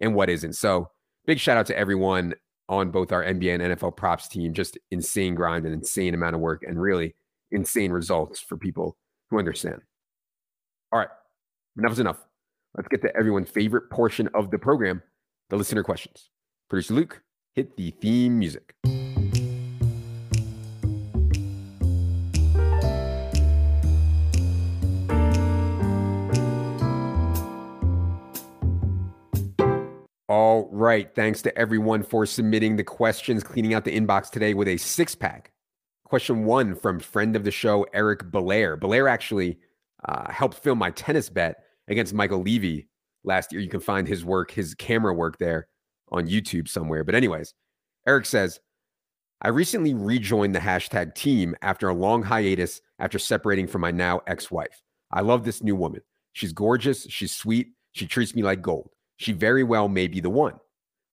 and 0.01 0.13
what 0.13 0.29
isn't. 0.29 0.53
So, 0.53 0.89
big 1.25 1.39
shout 1.39 1.57
out 1.57 1.65
to 1.67 1.77
everyone 1.77 2.33
on 2.69 2.91
both 2.91 3.11
our 3.11 3.23
NBA 3.23 3.61
and 3.61 3.77
NFL 3.77 3.97
props 3.97 4.27
team. 4.27 4.53
Just 4.53 4.77
insane 4.91 5.35
grind 5.35 5.65
and 5.65 5.73
insane 5.73 6.13
amount 6.13 6.35
of 6.35 6.41
work 6.41 6.63
and 6.67 6.81
really 6.81 7.15
insane 7.51 7.91
results 7.91 8.39
for 8.39 8.57
people 8.57 8.97
who 9.29 9.39
understand. 9.39 9.81
All 10.91 10.99
right, 10.99 11.09
enough 11.77 11.93
is 11.93 11.99
enough. 11.99 12.17
Let's 12.75 12.87
get 12.87 13.01
to 13.01 13.15
everyone's 13.15 13.49
favorite 13.49 13.89
portion 13.89 14.29
of 14.33 14.49
the 14.51 14.57
program 14.57 15.01
the 15.51 15.57
listener 15.57 15.83
questions. 15.83 16.29
Producer 16.69 16.93
Luke, 16.93 17.21
hit 17.53 17.75
the 17.75 17.91
theme 17.91 18.39
music. 18.39 18.73
All 30.31 30.69
right. 30.71 31.13
Thanks 31.13 31.41
to 31.41 31.57
everyone 31.57 32.03
for 32.03 32.25
submitting 32.25 32.77
the 32.77 32.85
questions, 32.85 33.43
cleaning 33.43 33.73
out 33.73 33.83
the 33.83 33.93
inbox 33.93 34.29
today 34.29 34.53
with 34.53 34.69
a 34.69 34.77
six 34.77 35.13
pack. 35.13 35.51
Question 36.05 36.45
one 36.45 36.73
from 36.73 37.01
friend 37.01 37.35
of 37.35 37.43
the 37.43 37.51
show, 37.51 37.85
Eric 37.93 38.31
Belair. 38.31 38.77
Belair 38.77 39.09
actually 39.09 39.59
uh, 40.07 40.31
helped 40.31 40.57
film 40.57 40.77
my 40.77 40.89
tennis 40.91 41.27
bet 41.29 41.65
against 41.89 42.13
Michael 42.13 42.41
Levy 42.41 42.87
last 43.25 43.51
year. 43.51 43.59
You 43.59 43.67
can 43.67 43.81
find 43.81 44.07
his 44.07 44.23
work, 44.23 44.51
his 44.51 44.73
camera 44.73 45.13
work 45.13 45.37
there 45.37 45.67
on 46.13 46.29
YouTube 46.29 46.69
somewhere. 46.69 47.03
But, 47.03 47.15
anyways, 47.15 47.53
Eric 48.07 48.25
says, 48.25 48.61
I 49.41 49.49
recently 49.49 49.93
rejoined 49.93 50.55
the 50.55 50.59
hashtag 50.59 51.13
team 51.13 51.55
after 51.61 51.89
a 51.89 51.93
long 51.93 52.23
hiatus 52.23 52.79
after 52.99 53.19
separating 53.19 53.67
from 53.67 53.81
my 53.81 53.91
now 53.91 54.21
ex 54.27 54.49
wife. 54.49 54.81
I 55.11 55.23
love 55.23 55.43
this 55.43 55.61
new 55.61 55.75
woman. 55.75 55.99
She's 56.31 56.53
gorgeous. 56.53 57.05
She's 57.09 57.35
sweet. 57.35 57.73
She 57.91 58.07
treats 58.07 58.33
me 58.33 58.43
like 58.43 58.61
gold 58.61 58.91
she 59.21 59.33
very 59.33 59.63
well 59.63 59.87
may 59.87 60.07
be 60.07 60.19
the 60.19 60.29
one. 60.29 60.55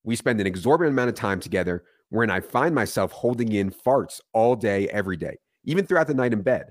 We 0.05 0.17
spend 0.17 0.41
an 0.41 0.47
exorbitant 0.47 0.95
amount 0.95 1.11
of 1.11 1.15
time 1.15 1.41
together 1.41 1.85
wherein 2.09 2.31
I 2.31 2.41
find 2.41 2.75
myself 2.75 3.13
holding 3.13 3.53
in 3.53 3.71
farts 3.71 4.21
all 4.33 4.57
day, 4.57 4.89
every 4.89 5.17
day, 5.17 5.37
even 5.65 5.87
throughout 5.87 6.07
the 6.07 6.15
night 6.15 6.33
in 6.33 6.43
bed. 6.43 6.67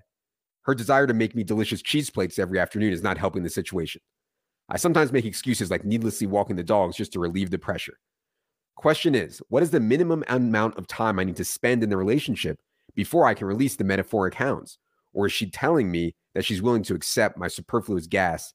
Her 0.64 0.74
desire 0.74 1.08
to 1.08 1.14
make 1.14 1.36
me 1.36 1.44
delicious 1.44 1.82
cheese 1.82 2.10
plates 2.10 2.40
every 2.40 2.60
afternoon 2.60 2.92
is 2.92 3.04
not 3.04 3.18
helping 3.18 3.44
the 3.44 3.50
situation. 3.50 4.02
I 4.70 4.78
sometimes 4.78 5.12
make 5.12 5.26
excuses 5.26 5.72
like 5.72 5.86
needlessly 5.86 6.28
walking 6.28 6.56
the 6.56 6.64
dogs 6.64 6.98
just 6.98 7.14
to 7.14 7.20
relieve 7.20 7.52
the 7.52 7.60
pressure. 7.60 8.00
Question 8.76 9.16
is, 9.16 9.42
what 9.50 9.64
is 9.64 9.72
the 9.72 9.80
minimum 9.80 10.24
amount 10.28 10.78
of 10.78 10.88
time 10.88 11.20
I 11.20 11.24
need 11.24 11.38
to 11.38 11.46
spend 11.46 11.84
in 11.84 11.90
the 11.90 11.98
relationship 11.98 12.60
before 12.96 13.26
I 13.26 13.34
can 13.34 13.48
release 13.48 13.76
the 13.76 13.84
metaphoric 13.84 14.34
hounds? 14.34 14.78
Or 15.14 15.28
is 15.28 15.34
she 15.34 15.50
telling 15.50 15.90
me 15.90 16.16
that 16.36 16.46
she's 16.46 16.62
willing 16.62 16.84
to 16.84 16.96
accept 16.96 17.38
my 17.38 17.48
superfluous 17.48 18.08
gas 18.08 18.54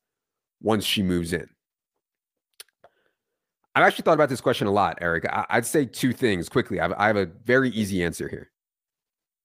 once 0.60 0.84
she 0.84 1.02
moves 1.02 1.32
in? 1.32 1.48
I've 3.74 3.84
actually 3.84 4.02
thought 4.02 4.14
about 4.14 4.28
this 4.28 4.40
question 4.40 4.66
a 4.66 4.70
lot, 4.72 4.98
Eric. 5.00 5.26
I- 5.28 5.46
would 5.56 5.66
say 5.66 5.86
two 5.86 6.12
things 6.12 6.48
quickly. 6.48 6.80
I've, 6.80 6.92
I 6.96 7.06
have 7.06 7.16
a 7.16 7.26
very 7.26 7.70
easy 7.70 8.02
answer 8.04 8.28
here. 8.28 8.50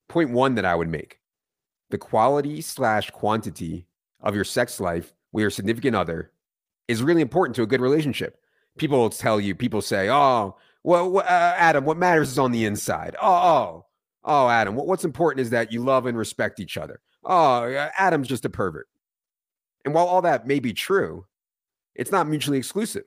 Point 0.10 0.31
one 0.31 0.55
that 0.55 0.65
I 0.65 0.75
would 0.75 0.89
make 0.89 1.19
the 1.89 1.98
quality 1.98 2.62
slash 2.62 3.10
quantity 3.12 3.88
of 4.19 4.36
your 4.36 4.43
sex 4.43 4.79
life 4.79 5.13
with 5.31 5.41
your 5.41 5.50
significant 5.50 5.96
other 5.96 6.31
is 6.88 7.01
really 7.01 7.22
important 7.22 7.55
to 7.55 7.62
a 7.62 7.67
good 7.67 7.81
relationship. 7.81 8.39
People 8.77 9.00
will 9.00 9.10
tell 9.10 9.39
you, 9.39 9.55
people 9.55 9.81
say, 9.81 10.10
oh, 10.10 10.57
well, 10.84 11.17
uh, 11.19 11.24
Adam, 11.24 11.86
what 11.86 11.98
matters 11.98 12.31
is 12.31 12.39
on 12.39 12.51
the 12.51 12.65
inside. 12.65 13.15
Oh, 13.22 13.34
oh, 13.34 13.86
oh, 14.24 14.50
Adam, 14.50 14.75
what's 14.75 15.05
important 15.05 15.41
is 15.41 15.50
that 15.51 15.72
you 15.72 15.84
love 15.84 16.05
and 16.05 16.17
respect 16.17 16.60
each 16.60 16.77
other. 16.77 17.00
Oh, 17.24 17.63
Adam's 17.98 18.27
just 18.27 18.46
a 18.46 18.50
pervert. 18.50 18.88
And 19.86 19.93
while 19.93 20.05
all 20.05 20.22
that 20.22 20.48
may 20.48 20.60
be 20.60 20.74
true, 20.74 21.25
it's 21.96 22.12
not 22.12 22.27
mutually 22.27 22.57
exclusive. 22.57 23.03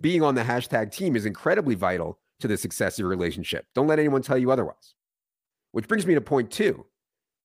Being 0.00 0.22
on 0.22 0.34
the 0.34 0.42
hashtag 0.42 0.92
team 0.92 1.16
is 1.16 1.26
incredibly 1.26 1.74
vital 1.74 2.18
to 2.40 2.48
the 2.48 2.56
success 2.56 2.94
of 2.94 3.00
your 3.00 3.08
relationship. 3.08 3.66
Don't 3.74 3.86
let 3.86 3.98
anyone 3.98 4.22
tell 4.22 4.38
you 4.38 4.50
otherwise. 4.50 4.94
Which 5.72 5.88
brings 5.88 6.06
me 6.06 6.14
to 6.14 6.20
point 6.20 6.50
two. 6.50 6.86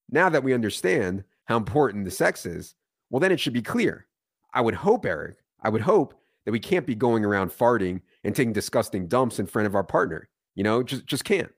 Now 0.10 0.30
that 0.30 0.44
we 0.44 0.54
understand 0.54 1.24
how 1.46 1.58
important 1.58 2.06
the 2.06 2.12
sex 2.12 2.46
is, 2.46 2.76
well, 3.10 3.20
then 3.20 3.32
it 3.32 3.40
should 3.40 3.54
be 3.54 3.62
clear. 3.62 4.08
I 4.54 4.62
would 4.62 4.76
hope, 4.76 5.06
Eric, 5.06 5.38
I 5.62 5.70
would 5.70 5.82
hope 5.82 6.16
that 6.46 6.52
we 6.52 6.60
can't 6.60 6.86
be 6.86 6.96
going 6.96 7.24
around 7.24 7.52
farting 7.52 8.02
and 8.24 8.36
taking 8.36 8.54
disgusting 8.54 9.08
dumps 9.08 9.40
in 9.40 9.46
front 9.46 9.68
of 9.68 9.76
our 9.76 9.84
partner. 9.84 10.30
You 10.56 10.64
know, 10.64 10.84
just, 10.84 11.06
just 11.06 11.24
can't. 11.24 11.52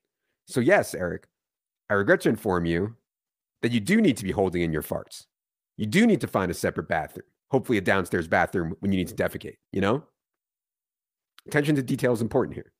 So, 0.47 0.59
yes, 0.59 0.93
Eric, 0.93 1.27
I 1.89 1.93
regret 1.93 2.21
to 2.21 2.29
inform 2.29 2.65
you 2.65 2.95
that 3.61 3.71
you 3.71 3.79
do 3.79 4.01
need 4.01 4.17
to 4.17 4.23
be 4.23 4.31
holding 4.31 4.61
in 4.61 4.73
your 4.73 4.81
farts. 4.81 5.27
You 5.77 5.85
do 5.85 6.05
need 6.05 6.21
to 6.21 6.27
find 6.27 6.51
a 6.51 6.55
separate 6.55 6.87
bathroom, 6.87 7.27
hopefully, 7.49 7.77
a 7.77 7.81
downstairs 7.81 8.27
bathroom 8.27 8.75
when 8.79 8.91
you 8.91 8.97
need 8.97 9.07
to 9.07 9.15
defecate, 9.15 9.57
you 9.71 9.81
know? 9.81 10.03
Attention 11.47 11.75
to 11.75 11.83
detail 11.83 12.13
is 12.13 12.21
important 12.21 12.55
here. 12.55 12.71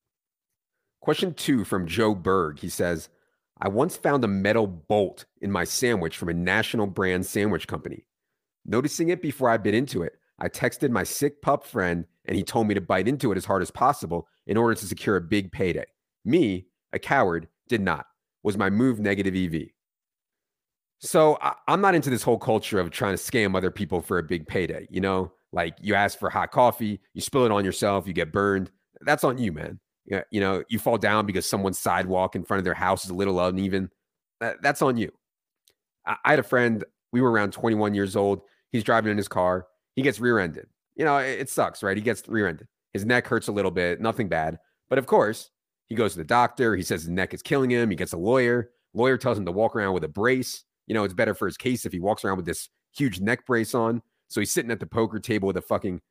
Question 1.01 1.33
two 1.33 1.63
from 1.63 1.87
Joe 1.87 2.13
Berg. 2.13 2.59
He 2.59 2.69
says, 2.69 3.09
I 3.59 3.69
once 3.69 3.97
found 3.97 4.23
a 4.23 4.27
metal 4.27 4.67
bolt 4.67 5.25
in 5.41 5.51
my 5.51 5.63
sandwich 5.63 6.17
from 6.17 6.29
a 6.29 6.33
national 6.33 6.87
brand 6.87 7.25
sandwich 7.25 7.67
company. 7.67 8.05
Noticing 8.65 9.09
it 9.09 9.21
before 9.21 9.49
I 9.49 9.57
bit 9.57 9.73
into 9.73 10.03
it, 10.03 10.13
I 10.39 10.47
texted 10.49 10.89
my 10.89 11.03
sick 11.03 11.41
pup 11.41 11.63
friend 11.63 12.05
and 12.25 12.35
he 12.35 12.43
told 12.43 12.67
me 12.67 12.73
to 12.75 12.81
bite 12.81 13.07
into 13.07 13.31
it 13.31 13.37
as 13.37 13.45
hard 13.45 13.61
as 13.61 13.71
possible 13.71 14.27
in 14.45 14.57
order 14.57 14.75
to 14.75 14.85
secure 14.85 15.15
a 15.15 15.21
big 15.21 15.51
payday. 15.51 15.85
Me, 16.25 16.67
a 16.93 16.99
coward, 16.99 17.47
did 17.67 17.81
not. 17.81 18.05
Was 18.43 18.57
my 18.57 18.69
move 18.69 18.99
negative 18.99 19.35
EV? 19.35 19.69
So 20.99 21.37
I, 21.41 21.53
am 21.67 21.81
not 21.81 21.95
into 21.95 22.11
this 22.11 22.23
whole 22.23 22.37
culture 22.37 22.79
of 22.79 22.91
trying 22.91 23.17
to 23.17 23.21
scam 23.21 23.55
other 23.55 23.71
people 23.71 24.01
for 24.01 24.19
a 24.19 24.23
big 24.23 24.47
payday. 24.47 24.87
You 24.89 25.01
know, 25.01 25.31
like 25.53 25.75
you 25.81 25.95
ask 25.95 26.17
for 26.17 26.29
hot 26.29 26.51
coffee, 26.51 26.99
you 27.13 27.21
spill 27.21 27.45
it 27.45 27.51
on 27.51 27.65
yourself, 27.65 28.07
you 28.07 28.13
get 28.13 28.31
burned. 28.31 28.71
That's 29.01 29.23
on 29.23 29.37
you, 29.37 29.51
man. 29.51 29.79
You 30.29 30.41
know, 30.41 30.63
you 30.69 30.79
fall 30.79 30.97
down 30.97 31.25
because 31.25 31.45
someone's 31.45 31.79
sidewalk 31.79 32.35
in 32.35 32.43
front 32.43 32.59
of 32.59 32.65
their 32.65 32.73
house 32.73 33.05
is 33.05 33.11
a 33.11 33.15
little 33.15 33.39
uneven. 33.39 33.89
That's 34.39 34.81
on 34.81 34.97
you. 34.97 35.11
I 36.05 36.17
had 36.25 36.39
a 36.39 36.43
friend, 36.43 36.83
we 37.11 37.21
were 37.21 37.31
around 37.31 37.53
21 37.53 37.93
years 37.93 38.15
old. 38.15 38.41
He's 38.71 38.83
driving 38.83 39.11
in 39.11 39.17
his 39.17 39.27
car. 39.27 39.67
He 39.95 40.01
gets 40.01 40.19
rear 40.19 40.39
ended. 40.39 40.67
You 40.95 41.05
know, 41.05 41.17
it, 41.17 41.49
sucks, 41.49 41.83
right? 41.83 41.95
He 41.95 42.03
gets 42.03 42.27
rear 42.27 42.47
ended. 42.47 42.67
His 42.93 43.05
neck 43.05 43.27
hurts 43.27 43.47
a 43.47 43.51
little 43.51 43.71
bit, 43.71 44.01
nothing 44.01 44.27
bad. 44.27 44.59
But 44.89 44.99
of 44.99 45.05
course, 45.05 45.49
he 45.87 45.95
goes 45.95 46.13
to 46.13 46.17
the 46.17 46.25
doctor. 46.25 46.75
He 46.75 46.83
says 46.83 47.01
his 47.01 47.09
neck 47.09 47.33
is 47.33 47.41
killing 47.41 47.69
him. 47.69 47.89
He 47.89 47.95
gets 47.95 48.13
a 48.13 48.17
lawyer. 48.17 48.71
Lawyer 48.93 49.17
tells 49.17 49.37
him 49.37 49.45
to 49.45 49.51
walk 49.51 49.75
around 49.75 49.93
with 49.93 50.03
a 50.03 50.09
brace. 50.09 50.63
You 50.87 50.93
know, 50.93 51.03
it's 51.03 51.13
better 51.13 51.33
for 51.33 51.45
his 51.45 51.57
case 51.57 51.85
if 51.85 51.93
he 51.93 51.99
walks 51.99 52.25
around 52.25 52.37
with 52.37 52.45
this 52.45 52.69
huge 52.93 53.21
neck 53.21 53.45
brace 53.45 53.73
on. 53.73 54.01
So 54.31 54.39
he's 54.39 54.51
sitting 54.51 54.71
at 54.71 54.79
the 54.79 54.85
poker 54.85 55.19
table 55.19 55.47
with 55.47 55.57
a 55.57 55.61
fucking 55.61 56.01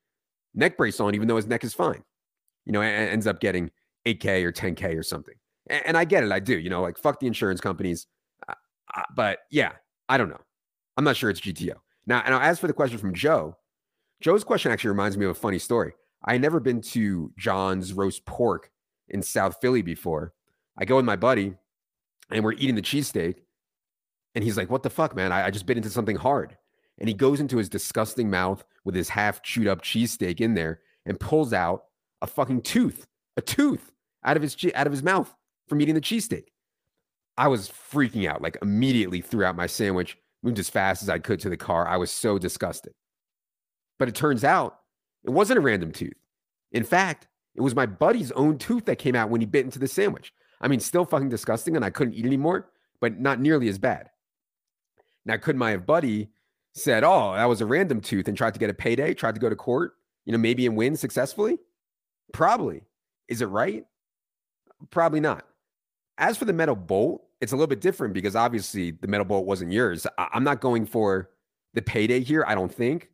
neck 0.54 0.76
brace 0.76 1.00
on, 1.00 1.14
even 1.14 1.26
though 1.26 1.36
his 1.36 1.46
neck 1.46 1.64
is 1.64 1.72
fine. 1.72 2.02
You 2.66 2.72
know, 2.72 2.82
and 2.82 3.08
ends 3.08 3.26
up 3.26 3.40
getting 3.40 3.70
8K 4.06 4.44
or 4.44 4.52
10K 4.52 4.96
or 4.96 5.02
something. 5.02 5.34
And, 5.68 5.96
I 5.96 6.04
get 6.04 6.24
it. 6.24 6.32
I 6.32 6.40
do. 6.40 6.58
You 6.58 6.68
know, 6.68 6.82
like 6.82 6.98
fuck 6.98 7.20
the 7.20 7.26
insurance 7.26 7.60
companies. 7.60 8.06
Uh, 8.48 8.54
uh, 8.94 9.02
but 9.14 9.40
yeah, 9.50 9.72
I 10.08 10.18
don't 10.18 10.28
know. 10.28 10.40
I'm 10.96 11.04
not 11.04 11.16
sure 11.16 11.30
it's 11.30 11.40
GTO. 11.40 11.74
Now, 12.06 12.22
and 12.24 12.34
as 12.34 12.58
for 12.58 12.66
the 12.66 12.72
question 12.72 12.98
from 12.98 13.14
Joe, 13.14 13.56
Joe's 14.20 14.44
question 14.44 14.70
actually 14.70 14.90
reminds 14.90 15.16
me 15.16 15.24
of 15.24 15.30
a 15.30 15.34
funny 15.34 15.58
story. 15.58 15.92
I 16.24 16.32
had 16.32 16.42
never 16.42 16.60
been 16.60 16.82
to 16.82 17.32
John's 17.38 17.94
roast 17.94 18.26
pork 18.26 18.70
in 19.08 19.22
South 19.22 19.56
Philly 19.62 19.80
before. 19.80 20.34
I 20.76 20.84
go 20.84 20.96
with 20.96 21.04
my 21.04 21.16
buddy 21.16 21.54
and 22.30 22.44
we're 22.44 22.52
eating 22.52 22.74
the 22.74 22.82
cheesesteak. 22.82 23.36
And 24.34 24.44
he's 24.44 24.56
like, 24.56 24.70
What 24.70 24.82
the 24.82 24.90
fuck, 24.90 25.16
man? 25.16 25.32
I, 25.32 25.46
I 25.46 25.50
just 25.50 25.66
bit 25.66 25.76
into 25.76 25.90
something 25.90 26.16
hard. 26.16 26.56
And 27.00 27.08
he 27.08 27.14
goes 27.14 27.40
into 27.40 27.56
his 27.56 27.68
disgusting 27.68 28.30
mouth 28.30 28.64
with 28.84 28.94
his 28.94 29.08
half 29.08 29.42
chewed 29.42 29.66
up 29.66 29.82
cheesesteak 29.82 30.40
in 30.40 30.54
there 30.54 30.80
and 31.06 31.18
pulls 31.18 31.52
out 31.52 31.84
a 32.20 32.26
fucking 32.26 32.62
tooth, 32.62 33.06
a 33.36 33.40
tooth 33.40 33.90
out 34.24 34.36
of 34.36 34.42
his 34.42 34.56
out 34.74 34.86
of 34.86 34.92
his 34.92 35.02
mouth 35.02 35.34
from 35.68 35.80
eating 35.80 35.94
the 35.94 36.00
cheesesteak. 36.00 36.48
I 37.38 37.48
was 37.48 37.70
freaking 37.70 38.28
out, 38.28 38.42
like 38.42 38.58
immediately 38.60 39.22
threw 39.22 39.44
out 39.44 39.56
my 39.56 39.66
sandwich, 39.66 40.18
moved 40.42 40.58
as 40.58 40.68
fast 40.68 41.02
as 41.02 41.08
I 41.08 41.18
could 41.18 41.40
to 41.40 41.48
the 41.48 41.56
car. 41.56 41.88
I 41.88 41.96
was 41.96 42.10
so 42.10 42.38
disgusted. 42.38 42.92
But 43.98 44.08
it 44.08 44.14
turns 44.14 44.44
out 44.44 44.80
it 45.24 45.30
wasn't 45.30 45.58
a 45.58 45.62
random 45.62 45.92
tooth. 45.92 46.12
In 46.72 46.84
fact, 46.84 47.28
it 47.54 47.62
was 47.62 47.74
my 47.74 47.86
buddy's 47.86 48.32
own 48.32 48.58
tooth 48.58 48.84
that 48.84 48.98
came 48.98 49.16
out 49.16 49.30
when 49.30 49.40
he 49.40 49.46
bit 49.46 49.64
into 49.64 49.78
the 49.78 49.88
sandwich. 49.88 50.32
I 50.60 50.68
mean, 50.68 50.80
still 50.80 51.04
fucking 51.04 51.30
disgusting, 51.30 51.76
and 51.76 51.84
I 51.84 51.90
couldn't 51.90 52.14
eat 52.14 52.26
anymore, 52.26 52.70
but 53.00 53.18
not 53.18 53.40
nearly 53.40 53.68
as 53.68 53.78
bad. 53.78 54.10
Now, 55.24 55.36
could 55.36 55.56
my 55.56 55.76
buddy 55.76 56.30
said, 56.74 57.04
"Oh, 57.04 57.34
that 57.34 57.44
was 57.46 57.60
a 57.60 57.66
random 57.66 58.00
tooth," 58.00 58.28
and 58.28 58.36
tried 58.36 58.54
to 58.54 58.60
get 58.60 58.70
a 58.70 58.74
payday, 58.74 59.14
tried 59.14 59.34
to 59.34 59.40
go 59.40 59.48
to 59.48 59.56
court, 59.56 59.94
you 60.24 60.32
know, 60.32 60.38
maybe 60.38 60.66
and 60.66 60.76
win 60.76 60.96
successfully? 60.96 61.58
Probably. 62.32 62.82
Is 63.28 63.42
it 63.42 63.46
right? 63.46 63.84
Probably 64.90 65.20
not. 65.20 65.46
As 66.18 66.36
for 66.36 66.44
the 66.44 66.52
metal 66.52 66.76
bolt, 66.76 67.24
it's 67.40 67.52
a 67.52 67.56
little 67.56 67.66
bit 67.66 67.80
different 67.80 68.14
because 68.14 68.36
obviously 68.36 68.90
the 68.92 69.08
metal 69.08 69.24
bolt 69.24 69.46
wasn't 69.46 69.72
yours. 69.72 70.06
I- 70.18 70.28
I'm 70.32 70.44
not 70.44 70.60
going 70.60 70.86
for 70.86 71.30
the 71.74 71.82
payday 71.82 72.20
here. 72.20 72.44
I 72.46 72.54
don't 72.54 72.72
think 72.72 73.10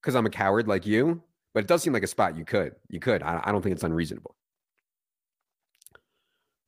because 0.00 0.14
I'm 0.14 0.26
a 0.26 0.30
coward 0.30 0.68
like 0.68 0.86
you, 0.86 1.22
but 1.52 1.64
it 1.64 1.66
does 1.68 1.82
seem 1.82 1.92
like 1.92 2.02
a 2.02 2.08
spot 2.08 2.36
you 2.36 2.44
could. 2.44 2.74
You 2.88 3.00
could. 3.00 3.22
I, 3.22 3.40
I 3.44 3.52
don't 3.52 3.62
think 3.62 3.74
it's 3.74 3.84
unreasonable. 3.84 4.36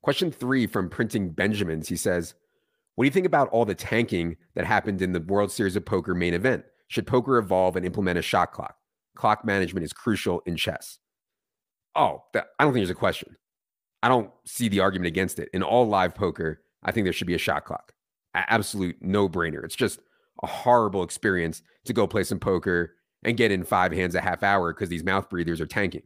Question 0.02 0.30
three 0.30 0.66
from 0.66 0.88
Printing 0.88 1.30
Benjamins. 1.30 1.88
He 1.88 1.96
says, 1.96 2.34
What 2.98 3.04
do 3.04 3.06
you 3.06 3.12
think 3.12 3.26
about 3.26 3.48
all 3.50 3.64
the 3.64 3.76
tanking 3.76 4.36
that 4.56 4.64
happened 4.64 5.02
in 5.02 5.12
the 5.12 5.20
World 5.20 5.52
Series 5.52 5.76
of 5.76 5.84
Poker 5.84 6.16
main 6.16 6.34
event? 6.34 6.64
Should 6.88 7.06
poker 7.06 7.38
evolve 7.38 7.76
and 7.76 7.86
implement 7.86 8.18
a 8.18 8.22
shot 8.22 8.50
clock? 8.50 8.74
Clock 9.14 9.44
management 9.44 9.84
is 9.84 9.92
crucial 9.92 10.42
in 10.46 10.56
chess. 10.56 10.98
Oh, 11.94 12.24
that, 12.32 12.48
I 12.58 12.64
don't 12.64 12.72
think 12.72 12.80
there's 12.80 12.90
a 12.90 12.96
question. 12.96 13.36
I 14.02 14.08
don't 14.08 14.32
see 14.46 14.68
the 14.68 14.80
argument 14.80 15.06
against 15.06 15.38
it. 15.38 15.48
In 15.52 15.62
all 15.62 15.86
live 15.86 16.16
poker, 16.16 16.60
I 16.82 16.90
think 16.90 17.04
there 17.04 17.12
should 17.12 17.28
be 17.28 17.36
a 17.36 17.38
shot 17.38 17.64
clock. 17.64 17.92
A- 18.34 18.52
absolute 18.52 18.96
no 19.00 19.28
brainer. 19.28 19.62
It's 19.62 19.76
just 19.76 20.00
a 20.42 20.48
horrible 20.48 21.04
experience 21.04 21.62
to 21.84 21.92
go 21.92 22.08
play 22.08 22.24
some 22.24 22.40
poker 22.40 22.96
and 23.22 23.36
get 23.36 23.52
in 23.52 23.62
five 23.62 23.92
hands 23.92 24.16
a 24.16 24.20
half 24.20 24.42
hour 24.42 24.74
because 24.74 24.88
these 24.88 25.04
mouth 25.04 25.30
breathers 25.30 25.60
are 25.60 25.66
tanking. 25.66 26.02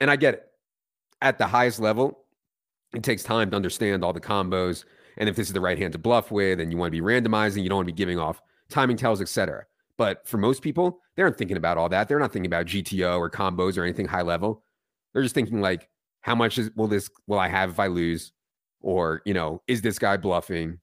And 0.00 0.10
I 0.10 0.16
get 0.16 0.32
it. 0.32 0.46
At 1.20 1.36
the 1.36 1.46
highest 1.46 1.78
level, 1.78 2.24
it 2.94 3.02
takes 3.02 3.22
time 3.22 3.50
to 3.50 3.56
understand 3.56 4.02
all 4.02 4.14
the 4.14 4.20
combos 4.22 4.84
and 5.16 5.28
if 5.28 5.36
this 5.36 5.48
is 5.48 5.52
the 5.52 5.60
right 5.60 5.78
hand 5.78 5.92
to 5.92 5.98
bluff 5.98 6.30
with 6.30 6.60
and 6.60 6.72
you 6.72 6.78
want 6.78 6.92
to 6.92 7.00
be 7.00 7.04
randomizing, 7.04 7.62
you 7.62 7.68
don't 7.68 7.78
want 7.78 7.88
to 7.88 7.92
be 7.92 7.96
giving 7.96 8.18
off 8.18 8.40
timing 8.70 8.96
tells, 8.96 9.20
etc. 9.20 9.64
But 9.98 10.26
for 10.26 10.38
most 10.38 10.62
people, 10.62 11.00
they 11.14 11.22
aren't 11.22 11.36
thinking 11.36 11.58
about 11.58 11.76
all 11.76 11.88
that. 11.90 12.08
They're 12.08 12.18
not 12.18 12.32
thinking 12.32 12.46
about 12.46 12.66
GTO 12.66 13.18
or 13.18 13.28
combos 13.28 13.76
or 13.76 13.82
anything 13.82 14.06
high 14.06 14.22
level. 14.22 14.62
They're 15.12 15.22
just 15.22 15.34
thinking 15.34 15.60
like, 15.60 15.88
how 16.22 16.34
much 16.34 16.56
is, 16.56 16.70
will 16.74 16.86
this 16.86 17.10
will 17.26 17.38
I 17.38 17.48
have 17.48 17.70
if 17.70 17.80
I 17.80 17.88
lose? 17.88 18.32
Or, 18.80 19.20
you 19.26 19.34
know, 19.34 19.62
is 19.66 19.82
this 19.82 19.98
guy 19.98 20.16
bluffing? 20.16 20.78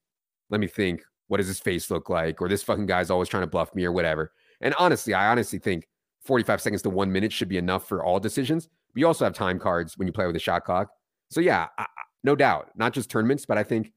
Let 0.49 0.59
me 0.59 0.67
think. 0.67 1.01
What 1.29 1.37
does 1.37 1.47
his 1.47 1.59
face 1.59 1.91
look 1.91 2.09
like? 2.09 2.41
Or 2.41 2.47
this 2.47 2.63
fucking 2.63 2.85
guy's 2.85 3.09
always 3.09 3.27
trying 3.27 3.43
to 3.43 3.47
bluff 3.47 3.75
me 3.75 3.83
or 3.83 3.91
whatever. 3.91 4.31
And 4.61 4.73
honestly, 4.79 5.13
I 5.13 5.27
honestly 5.27 5.59
think 5.59 5.87
45 6.23 6.61
seconds 6.61 6.81
to 6.83 6.89
one 6.89 7.11
minute 7.11 7.33
should 7.33 7.49
be 7.49 7.57
enough 7.57 7.87
for 7.87 8.03
all 8.03 8.19
decisions. 8.19 8.69
But 8.93 8.99
you 8.99 9.07
also 9.07 9.25
have 9.25 9.33
time 9.33 9.59
cards 9.59 9.97
when 9.97 10.07
you 10.07 10.13
play 10.13 10.25
with 10.25 10.35
a 10.37 10.39
shot 10.39 10.63
clock. 10.63 10.89
So, 11.29 11.41
yeah, 11.41 11.67
I, 11.77 11.85
no 12.23 12.35
doubt, 12.35 12.69
not 12.75 12.93
just 12.93 13.09
tournaments, 13.09 13.45
but 13.45 13.57
I 13.57 13.63
think 13.63 13.91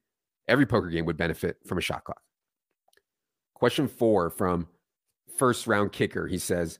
every 0.50 0.66
poker 0.66 0.88
game 0.88 1.06
would 1.06 1.16
benefit 1.16 1.56
from 1.66 1.78
a 1.78 1.80
shot 1.80 2.04
clock. 2.04 2.20
Question 3.54 3.88
four 3.88 4.28
from 4.30 4.66
first 5.38 5.66
round 5.66 5.92
kicker. 5.92 6.26
He 6.26 6.38
says, 6.38 6.78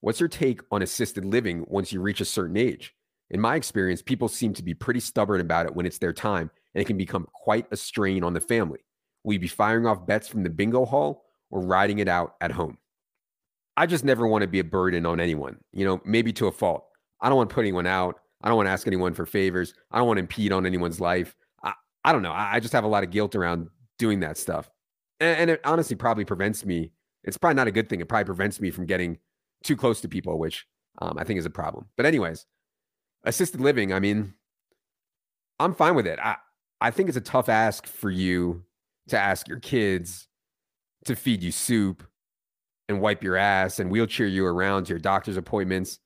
What's 0.00 0.18
your 0.18 0.28
take 0.28 0.60
on 0.72 0.82
assisted 0.82 1.24
living 1.24 1.64
once 1.68 1.92
you 1.92 2.00
reach 2.00 2.20
a 2.20 2.26
certain 2.26 2.56
age? 2.56 2.94
In 3.30 3.40
my 3.40 3.54
experience, 3.54 4.02
people 4.02 4.28
seem 4.28 4.52
to 4.54 4.62
be 4.62 4.74
pretty 4.74 5.00
stubborn 5.00 5.40
about 5.40 5.66
it 5.66 5.74
when 5.74 5.86
it's 5.86 5.98
their 5.98 6.12
time, 6.12 6.50
and 6.74 6.82
it 6.82 6.86
can 6.86 6.98
become 6.98 7.28
quite 7.32 7.66
a 7.70 7.76
strain 7.76 8.24
on 8.24 8.34
the 8.34 8.40
family. 8.40 8.80
Will 9.22 9.34
you 9.34 9.38
be 9.38 9.46
firing 9.46 9.86
off 9.86 10.04
bets 10.04 10.26
from 10.26 10.42
the 10.42 10.50
bingo 10.50 10.84
hall 10.84 11.24
or 11.50 11.60
riding 11.60 12.00
it 12.00 12.08
out 12.08 12.34
at 12.40 12.50
home? 12.50 12.78
I 13.76 13.86
just 13.86 14.04
never 14.04 14.26
want 14.26 14.42
to 14.42 14.48
be 14.48 14.58
a 14.58 14.64
burden 14.64 15.06
on 15.06 15.20
anyone, 15.20 15.58
you 15.72 15.84
know, 15.84 16.00
maybe 16.04 16.32
to 16.34 16.48
a 16.48 16.52
fault. 16.52 16.84
I 17.20 17.28
don't 17.28 17.38
want 17.38 17.48
to 17.48 17.54
put 17.54 17.62
anyone 17.62 17.86
out. 17.86 18.16
I 18.42 18.48
don't 18.48 18.56
want 18.56 18.66
to 18.66 18.72
ask 18.72 18.86
anyone 18.86 19.14
for 19.14 19.24
favors. 19.24 19.72
I 19.92 19.98
don't 19.98 20.08
want 20.08 20.18
to 20.18 20.22
impede 20.22 20.52
on 20.52 20.66
anyone's 20.66 21.00
life. 21.00 21.36
I, 22.04 22.12
don't 22.12 22.22
know. 22.22 22.32
I, 22.32 22.54
I 22.56 22.60
just 22.60 22.72
have 22.72 22.84
a 22.84 22.88
lot 22.88 23.04
of 23.04 23.10
guilt 23.10 23.34
around 23.34 23.68
doing 23.98 24.20
that 24.20 24.36
stuff. 24.36 24.70
And, 25.20 25.40
and, 25.40 25.50
it 25.50 25.60
honestly 25.64 25.96
probably 25.96 26.24
prevents 26.24 26.64
me. 26.64 26.92
It's 27.24 27.36
probably 27.36 27.54
not 27.54 27.68
a 27.68 27.72
good 27.72 27.88
thing. 27.88 28.00
It 28.00 28.08
probably 28.08 28.24
prevents 28.24 28.60
me 28.60 28.70
from 28.70 28.86
getting 28.86 29.18
too 29.62 29.76
close 29.76 30.00
to 30.00 30.08
people, 30.08 30.38
which 30.38 30.66
um, 31.00 31.16
I 31.18 31.24
think 31.24 31.38
is 31.38 31.46
a 31.46 31.50
problem. 31.50 31.86
But, 31.96 32.06
anyways, 32.06 32.46
assisted 33.24 33.60
living, 33.60 33.92
I 33.92 34.00
mean, 34.00 34.34
I'm 35.60 35.74
fine 35.74 35.94
with 35.94 36.06
it. 36.06 36.18
I, 36.18 36.36
I 36.80 36.90
think 36.90 37.08
it's 37.08 37.18
a 37.18 37.22
tough 37.22 37.48
ask 37.48 37.86
for 37.86 38.10
you 38.10 38.64
to 39.08 39.18
ask 39.18 39.46
your 39.46 39.60
kids 39.60 40.26
to 41.04 41.14
feed 41.14 41.42
you 41.42 41.52
soup 41.52 42.02
and 42.88 43.00
wipe 43.00 43.22
your 43.22 43.36
ass 43.36 43.78
and 43.78 43.90
wheelchair 43.90 44.26
you 44.26 44.44
around 44.44 44.84
to 44.84 44.90
your 44.90 44.98
doctor's 44.98 45.36
appointments. 45.36 45.98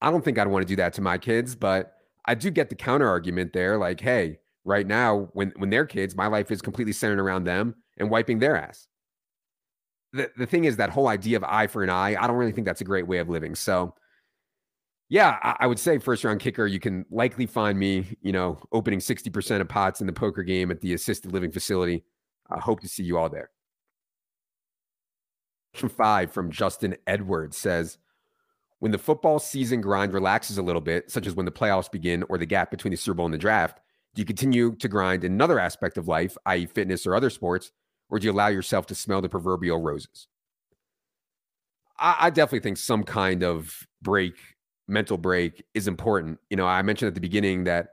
I 0.00 0.10
don't 0.10 0.24
think 0.24 0.38
I'd 0.38 0.48
want 0.48 0.66
to 0.66 0.68
do 0.68 0.76
that 0.76 0.94
to 0.94 1.02
my 1.02 1.18
kids, 1.18 1.54
but 1.54 1.94
I 2.24 2.34
do 2.34 2.50
get 2.50 2.70
the 2.70 2.74
counter 2.74 3.08
argument 3.08 3.52
there 3.52 3.76
like, 3.76 4.00
hey, 4.00 4.38
right 4.70 4.86
now 4.86 5.28
when 5.32 5.52
when 5.56 5.68
they're 5.68 5.84
kids, 5.84 6.16
my 6.16 6.28
life 6.28 6.50
is 6.50 6.62
completely 6.62 6.92
centered 6.92 7.20
around 7.20 7.44
them 7.44 7.74
and 7.98 8.10
wiping 8.10 8.38
their 8.38 8.56
ass. 8.56 8.86
The 10.12 10.30
the 10.36 10.46
thing 10.46 10.64
is 10.64 10.76
that 10.76 10.90
whole 10.90 11.08
idea 11.08 11.36
of 11.36 11.44
eye 11.44 11.66
for 11.66 11.82
an 11.82 11.90
eye, 11.90 12.16
I 12.18 12.26
don't 12.26 12.36
really 12.36 12.52
think 12.52 12.66
that's 12.66 12.80
a 12.80 12.84
great 12.84 13.06
way 13.06 13.18
of 13.18 13.28
living. 13.28 13.54
So 13.54 13.94
yeah, 15.10 15.38
I, 15.42 15.56
I 15.60 15.66
would 15.66 15.78
say 15.78 15.98
first 15.98 16.24
round 16.24 16.40
kicker, 16.40 16.66
you 16.66 16.80
can 16.80 17.04
likely 17.10 17.44
find 17.44 17.78
me, 17.78 18.16
you 18.22 18.32
know, 18.32 18.58
opening 18.72 19.00
60% 19.00 19.60
of 19.60 19.68
pots 19.68 20.00
in 20.00 20.06
the 20.06 20.12
poker 20.12 20.44
game 20.44 20.70
at 20.70 20.80
the 20.80 20.94
assisted 20.94 21.32
living 21.32 21.50
facility. 21.50 22.04
I 22.48 22.60
hope 22.60 22.80
to 22.80 22.88
see 22.88 23.02
you 23.02 23.18
all 23.18 23.28
there. 23.28 23.50
Question 25.72 25.88
five 25.88 26.32
from 26.32 26.50
Justin 26.50 26.96
Edwards 27.06 27.56
says, 27.56 27.98
when 28.78 28.92
the 28.92 28.98
football 28.98 29.38
season 29.38 29.80
grind 29.80 30.12
relaxes 30.12 30.58
a 30.58 30.62
little 30.62 30.80
bit, 30.80 31.10
such 31.10 31.26
as 31.26 31.34
when 31.34 31.44
the 31.44 31.52
playoffs 31.52 31.90
begin 31.90 32.24
or 32.28 32.38
the 32.38 32.46
gap 32.46 32.70
between 32.70 32.92
the 32.92 32.96
Super 32.96 33.16
Bowl 33.16 33.26
and 33.26 33.34
the 33.34 33.38
draft, 33.38 33.80
do 34.14 34.22
you 34.22 34.26
continue 34.26 34.74
to 34.76 34.88
grind 34.88 35.24
in 35.24 35.32
another 35.32 35.58
aspect 35.58 35.96
of 35.96 36.08
life, 36.08 36.36
i.e., 36.46 36.66
fitness 36.66 37.06
or 37.06 37.14
other 37.14 37.30
sports, 37.30 37.72
or 38.08 38.18
do 38.18 38.26
you 38.26 38.32
allow 38.32 38.48
yourself 38.48 38.86
to 38.86 38.94
smell 38.94 39.20
the 39.20 39.28
proverbial 39.28 39.80
roses? 39.80 40.26
I, 41.98 42.16
I 42.18 42.30
definitely 42.30 42.60
think 42.60 42.78
some 42.78 43.04
kind 43.04 43.44
of 43.44 43.86
break, 44.02 44.34
mental 44.88 45.16
break, 45.16 45.64
is 45.74 45.86
important. 45.86 46.38
You 46.48 46.56
know, 46.56 46.66
I 46.66 46.82
mentioned 46.82 47.08
at 47.08 47.14
the 47.14 47.20
beginning 47.20 47.64
that 47.64 47.90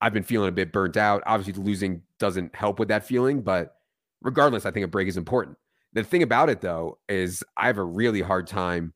I've 0.00 0.14
been 0.14 0.22
feeling 0.22 0.48
a 0.48 0.52
bit 0.52 0.72
burnt 0.72 0.96
out. 0.96 1.22
Obviously, 1.26 1.62
losing 1.62 2.02
doesn't 2.18 2.54
help 2.54 2.78
with 2.78 2.88
that 2.88 3.04
feeling, 3.04 3.42
but 3.42 3.76
regardless, 4.22 4.64
I 4.64 4.70
think 4.70 4.84
a 4.84 4.88
break 4.88 5.08
is 5.08 5.16
important. 5.16 5.58
The 5.92 6.04
thing 6.04 6.22
about 6.22 6.48
it, 6.48 6.60
though, 6.60 6.98
is 7.08 7.42
I 7.56 7.66
have 7.66 7.78
a 7.78 7.84
really 7.84 8.20
hard 8.20 8.46
time 8.46 8.94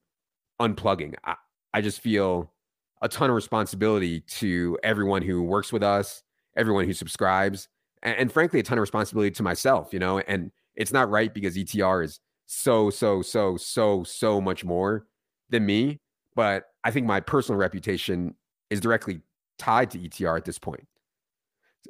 unplugging. 0.60 1.14
I, 1.24 1.34
I 1.74 1.80
just 1.80 2.00
feel 2.00 2.52
a 3.00 3.08
ton 3.08 3.30
of 3.30 3.36
responsibility 3.36 4.20
to 4.20 4.78
everyone 4.82 5.22
who 5.22 5.42
works 5.42 5.72
with 5.72 5.82
us, 5.82 6.22
everyone 6.56 6.84
who 6.84 6.92
subscribes, 6.92 7.68
and, 8.02 8.16
and, 8.16 8.32
frankly, 8.32 8.60
a 8.60 8.62
ton 8.62 8.78
of 8.78 8.82
responsibility 8.82 9.30
to 9.32 9.42
myself, 9.42 9.92
you 9.92 9.98
know, 9.98 10.18
and 10.20 10.50
it's 10.74 10.92
not 10.92 11.10
right 11.10 11.32
because 11.32 11.56
ETR 11.56 12.04
is 12.04 12.20
so, 12.46 12.90
so, 12.90 13.22
so, 13.22 13.56
so, 13.56 14.04
so 14.04 14.40
much 14.40 14.64
more 14.64 15.06
than 15.50 15.64
me. 15.64 16.00
But 16.34 16.64
I 16.84 16.90
think 16.90 17.06
my 17.06 17.20
personal 17.20 17.58
reputation 17.58 18.34
is 18.70 18.80
directly 18.80 19.20
tied 19.58 19.90
to 19.90 19.98
ETR 19.98 20.36
at 20.36 20.44
this 20.44 20.58
point. 20.58 20.86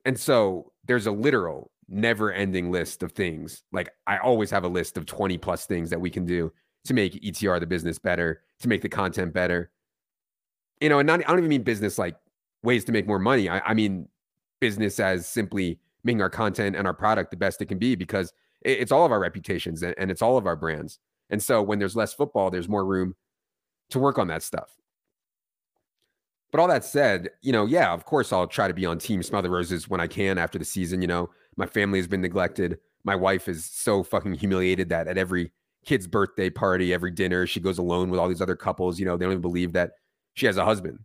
And 0.04 0.19
so 0.19 0.73
there's 0.85 1.07
a 1.07 1.12
literal 1.12 1.71
never 1.88 2.33
ending 2.33 2.71
list 2.71 3.02
of 3.02 3.12
things. 3.12 3.62
Like 3.73 3.90
I 4.07 4.19
always 4.19 4.50
have 4.50 4.64
a 4.64 4.69
list 4.69 4.97
of 4.97 5.07
20 5.07 5.38
plus 5.38 5.66
things 5.66 5.90
that 5.90 6.00
we 6.00 6.11
can 6.11 6.25
do 6.25 6.52
to 6.85 6.95
make 6.95 7.23
ETR 7.23 7.61
the 7.61 7.66
business 7.66 7.99
better, 7.99 8.42
to 8.61 8.69
make 8.69 8.83
the 8.83 8.88
content 8.88 9.33
better. 9.33 9.71
You 10.81 10.88
know, 10.88 10.99
and 10.99 11.07
not, 11.07 11.21
I 11.21 11.28
don't 11.28 11.38
even 11.38 11.50
mean 11.50 11.62
business 11.62 11.99
like 11.99 12.16
ways 12.62 12.85
to 12.87 12.92
make 12.92 13.07
more 13.07 13.19
money. 13.19 13.49
I, 13.49 13.61
I 13.61 13.75
mean 13.75 14.09
business 14.62 15.00
as 15.00 15.26
simply 15.26 15.81
making 16.04 16.23
our 16.23 16.31
content 16.31 16.76
and 16.76 16.87
our 16.87 16.95
product 16.95 17.33
the 17.33 17.37
best 17.37 17.61
it 17.61 17.66
can 17.66 17.78
be 17.78 17.97
because 17.97 18.33
it's 18.61 18.92
all 18.92 19.04
of 19.04 19.11
our 19.11 19.19
reputations 19.19 19.83
and, 19.83 20.09
it's 20.09 20.23
all 20.23 20.38
of 20.38 20.47
our 20.47 20.54
brands. 20.54 21.00
And 21.31 21.42
so 21.42 21.61
when 21.61 21.81
there's 21.81 21.97
less 21.97 22.14
football, 22.14 22.49
there's 22.49 22.69
more 22.69 22.86
room 22.86 23.17
to 23.91 23.99
work 23.99 24.19
on 24.19 24.28
that 24.28 24.45
stuff. 24.45 24.71
But 26.52 26.60
all 26.60 26.69
that 26.69 26.84
said, 26.84 27.30
you 27.41 27.50
know, 27.50 27.67
yeah, 27.67 27.93
of 27.93 28.04
course 28.04 28.32
I'll 28.32 28.47
try 28.47 28.69
to 28.69 28.75
be 28.75 28.86
on 28.86 28.99
team 28.99 29.21
Smother 29.25 29.50
Roses 29.50 29.89
when 29.89 30.00
I 30.00 30.06
can 30.06 30.39
after 30.39 30.60
the 30.60 30.65
season. 30.65 31.02
You 31.02 31.08
know, 31.08 31.30
my 31.56 31.67
family 31.67 31.99
has 31.99 32.06
been 32.06 32.21
neglected. 32.21 32.78
My 33.02 33.17
wife 33.17 33.49
is 33.49 33.65
so 33.65 34.04
fucking 34.04 34.34
humiliated 34.34 34.91
that 34.91 35.08
at 35.08 35.19
every 35.19 35.50
kid's 35.84 36.06
birthday 36.06 36.50
party, 36.50 36.95
every 36.95 37.10
dinner, 37.10 37.49
she 37.49 37.58
goes 37.58 37.78
alone 37.78 38.10
with 38.10 38.21
all 38.21 38.28
these 38.28 38.41
other 38.41 38.54
couples. 38.54 39.00
You 39.00 39.06
know, 39.06 39.17
they 39.17 39.25
don't 39.25 39.32
even 39.32 39.43
believe 39.43 39.73
that 39.73 39.95
she 40.34 40.47
has 40.47 40.56
a 40.56 40.65
husband. 40.65 41.00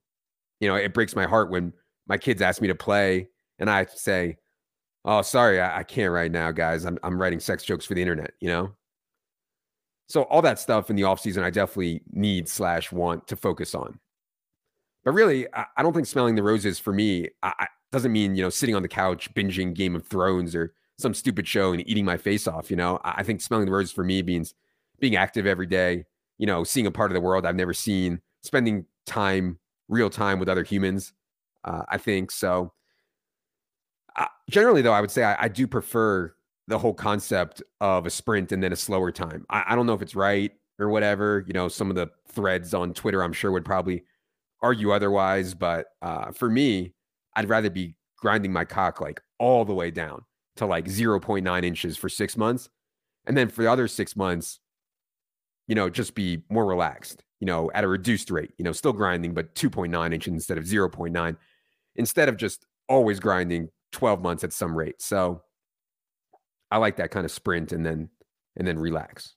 You 0.59 0.67
know, 0.67 0.75
it 0.75 0.93
breaks 0.93 1.15
my 1.15 1.25
heart 1.25 1.49
when 1.49 1.73
my 2.07 2.19
kids 2.19 2.43
ask 2.43 2.61
me 2.61 2.67
to 2.67 2.75
play 2.75 3.29
and 3.59 3.69
I 3.69 3.85
say, 3.85 4.37
"Oh, 5.05 5.21
sorry, 5.21 5.59
I, 5.61 5.79
I 5.79 5.83
can't 5.83 6.11
right 6.11 6.31
now, 6.31 6.51
guys. 6.51 6.85
I'm 6.85 6.97
I'm 7.03 7.19
writing 7.19 7.39
sex 7.39 7.63
jokes 7.63 7.85
for 7.85 7.93
the 7.93 8.01
internet." 8.01 8.33
You 8.39 8.49
know. 8.49 8.75
So 10.09 10.23
all 10.23 10.41
that 10.41 10.59
stuff 10.59 10.89
in 10.89 10.95
the 10.95 11.03
off 11.03 11.19
season, 11.19 11.43
I 11.43 11.49
definitely 11.49 12.01
need 12.13 12.47
slash 12.47 12.93
want 12.93 13.27
to 13.27 13.35
focus 13.35 13.75
on. 13.75 13.99
But 15.03 15.11
really, 15.11 15.47
I, 15.53 15.65
I 15.75 15.83
don't 15.83 15.93
think 15.93 16.07
smelling 16.07 16.35
the 16.35 16.43
roses 16.43 16.79
for 16.79 16.93
me 16.93 17.29
I, 17.43 17.67
doesn't 17.91 18.11
mean 18.11 18.35
you 18.35 18.43
know 18.43 18.49
sitting 18.49 18.75
on 18.75 18.81
the 18.81 18.87
couch 18.87 19.33
binging 19.33 19.73
Game 19.73 19.95
of 19.95 20.05
Thrones 20.05 20.55
or 20.55 20.73
some 20.97 21.13
stupid 21.13 21.47
show 21.47 21.73
and 21.73 21.87
eating 21.87 22.05
my 22.05 22.17
face 22.17 22.47
off. 22.47 22.69
You 22.71 22.77
know, 22.77 22.99
I, 23.03 23.15
I 23.17 23.23
think 23.23 23.41
smelling 23.41 23.65
the 23.65 23.71
roses 23.71 23.91
for 23.91 24.03
me 24.03 24.21
means 24.23 24.53
being 24.99 25.15
active 25.15 25.45
every 25.45 25.67
day. 25.67 26.05
You 26.37 26.47
know, 26.47 26.63
seeing 26.63 26.87
a 26.87 26.91
part 26.91 27.11
of 27.11 27.15
the 27.15 27.21
world 27.21 27.45
I've 27.45 27.55
never 27.55 27.73
seen, 27.73 28.21
spending 28.43 28.85
time, 29.05 29.59
real 29.87 30.09
time 30.09 30.39
with 30.39 30.49
other 30.49 30.63
humans. 30.63 31.13
Uh, 31.63 31.83
I 31.89 31.97
think 31.97 32.31
so 32.31 32.73
generally, 34.49 34.81
though, 34.81 34.93
I 34.93 35.01
would 35.01 35.11
say 35.11 35.23
I, 35.23 35.43
I, 35.43 35.47
do 35.47 35.67
prefer 35.67 36.33
the 36.67 36.77
whole 36.77 36.93
concept 36.93 37.61
of 37.81 38.05
a 38.05 38.09
sprint 38.09 38.51
and 38.51 38.61
then 38.61 38.73
a 38.73 38.75
slower 38.75 39.11
time. 39.11 39.45
I, 39.49 39.63
I, 39.67 39.75
don't 39.75 39.85
know 39.85 39.93
if 39.93 40.01
it's 40.01 40.15
right 40.15 40.51
or 40.79 40.89
whatever. 40.89 41.43
You 41.47 41.53
know, 41.53 41.67
some 41.67 41.89
of 41.89 41.95
the 41.95 42.09
threads 42.29 42.73
on 42.73 42.93
Twitter, 42.93 43.23
I'm 43.23 43.33
sure, 43.33 43.51
would 43.51 43.65
probably 43.65 44.03
argue 44.61 44.91
otherwise. 44.91 45.53
But 45.53 45.87
uh, 46.01 46.31
for 46.31 46.49
me, 46.49 46.93
I'd 47.35 47.49
rather 47.49 47.69
be 47.69 47.95
grinding 48.17 48.51
my 48.51 48.65
cock 48.65 48.99
like 48.99 49.21
all 49.39 49.65
the 49.65 49.73
way 49.73 49.91
down 49.91 50.23
to 50.57 50.65
like 50.65 50.85
0.9 50.85 51.63
inches 51.63 51.97
for 51.97 52.09
six 52.09 52.35
months. 52.35 52.69
And 53.25 53.37
then 53.37 53.49
for 53.49 53.63
the 53.63 53.71
other 53.71 53.87
six 53.87 54.15
months, 54.15 54.59
you 55.67 55.75
know, 55.75 55.89
just 55.89 56.15
be 56.15 56.43
more 56.49 56.65
relaxed, 56.65 57.23
you 57.39 57.45
know, 57.45 57.69
at 57.73 57.83
a 57.83 57.87
reduced 57.87 58.31
rate, 58.31 58.51
you 58.57 58.63
know, 58.63 58.71
still 58.71 58.93
grinding, 58.93 59.33
but 59.33 59.53
2.9 59.53 60.13
inches 60.13 60.33
instead 60.33 60.57
of 60.57 60.63
0.9, 60.63 61.35
instead 61.95 62.29
of 62.29 62.37
just 62.37 62.65
always 62.87 63.19
grinding 63.19 63.69
12 63.91 64.21
months 64.21 64.43
at 64.43 64.53
some 64.53 64.75
rate. 64.75 65.01
So 65.01 65.41
I 66.71 66.77
like 66.77 66.97
that 66.97 67.11
kind 67.11 67.25
of 67.25 67.31
sprint 67.31 67.71
and 67.71 67.85
then 67.85 68.09
and 68.55 68.67
then 68.67 68.79
relax. 68.79 69.35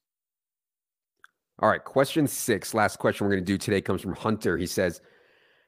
All 1.59 1.69
right, 1.69 1.85
question 1.85 2.27
6, 2.27 2.73
last 2.73 2.99
question 2.99 3.27
we're 3.27 3.35
going 3.35 3.45
to 3.45 3.53
do 3.53 3.59
today 3.59 3.83
comes 3.83 4.01
from 4.01 4.15
Hunter. 4.15 4.57
He 4.57 4.67
says, 4.67 5.03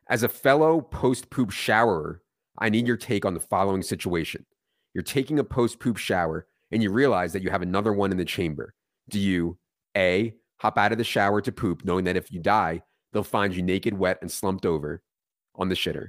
"As 0.09 0.23
a 0.23 0.29
fellow 0.29 0.81
post-poop 0.81 1.51
showerer, 1.51 2.23
I 2.59 2.71
need 2.71 2.87
your 2.87 2.97
take 2.97 3.25
on 3.27 3.35
the 3.35 3.40
following 3.40 3.83
situation. 3.83 4.47
You're 4.95 5.03
taking 5.03 5.38
a 5.38 5.45
post-poop 5.45 5.97
shower 5.97 6.47
and 6.71 6.83
you 6.83 6.90
realize 6.90 7.33
that 7.33 7.42
you 7.42 7.51
have 7.51 7.62
another 7.62 7.92
one 7.92 8.11
in 8.11 8.16
the 8.16 8.25
chamber. 8.25 8.75
Do 9.11 9.18
you 9.18 9.59
A, 9.97 10.35
hop 10.59 10.79
out 10.79 10.92
of 10.92 10.99
the 10.99 11.05
shower 11.05 11.40
to 11.42 11.53
poop 11.53 11.85
knowing 11.85 12.05
that 12.05 12.16
if 12.16 12.33
you 12.33 12.40
die, 12.40 12.83
they'll 13.12 13.23
find 13.23 13.55
you 13.55 13.62
naked, 13.62 13.97
wet 13.97 14.18
and 14.23 14.31
slumped 14.31 14.64
over 14.64 15.03
on 15.55 15.68
the 15.68 15.75
shitter? 15.75 16.09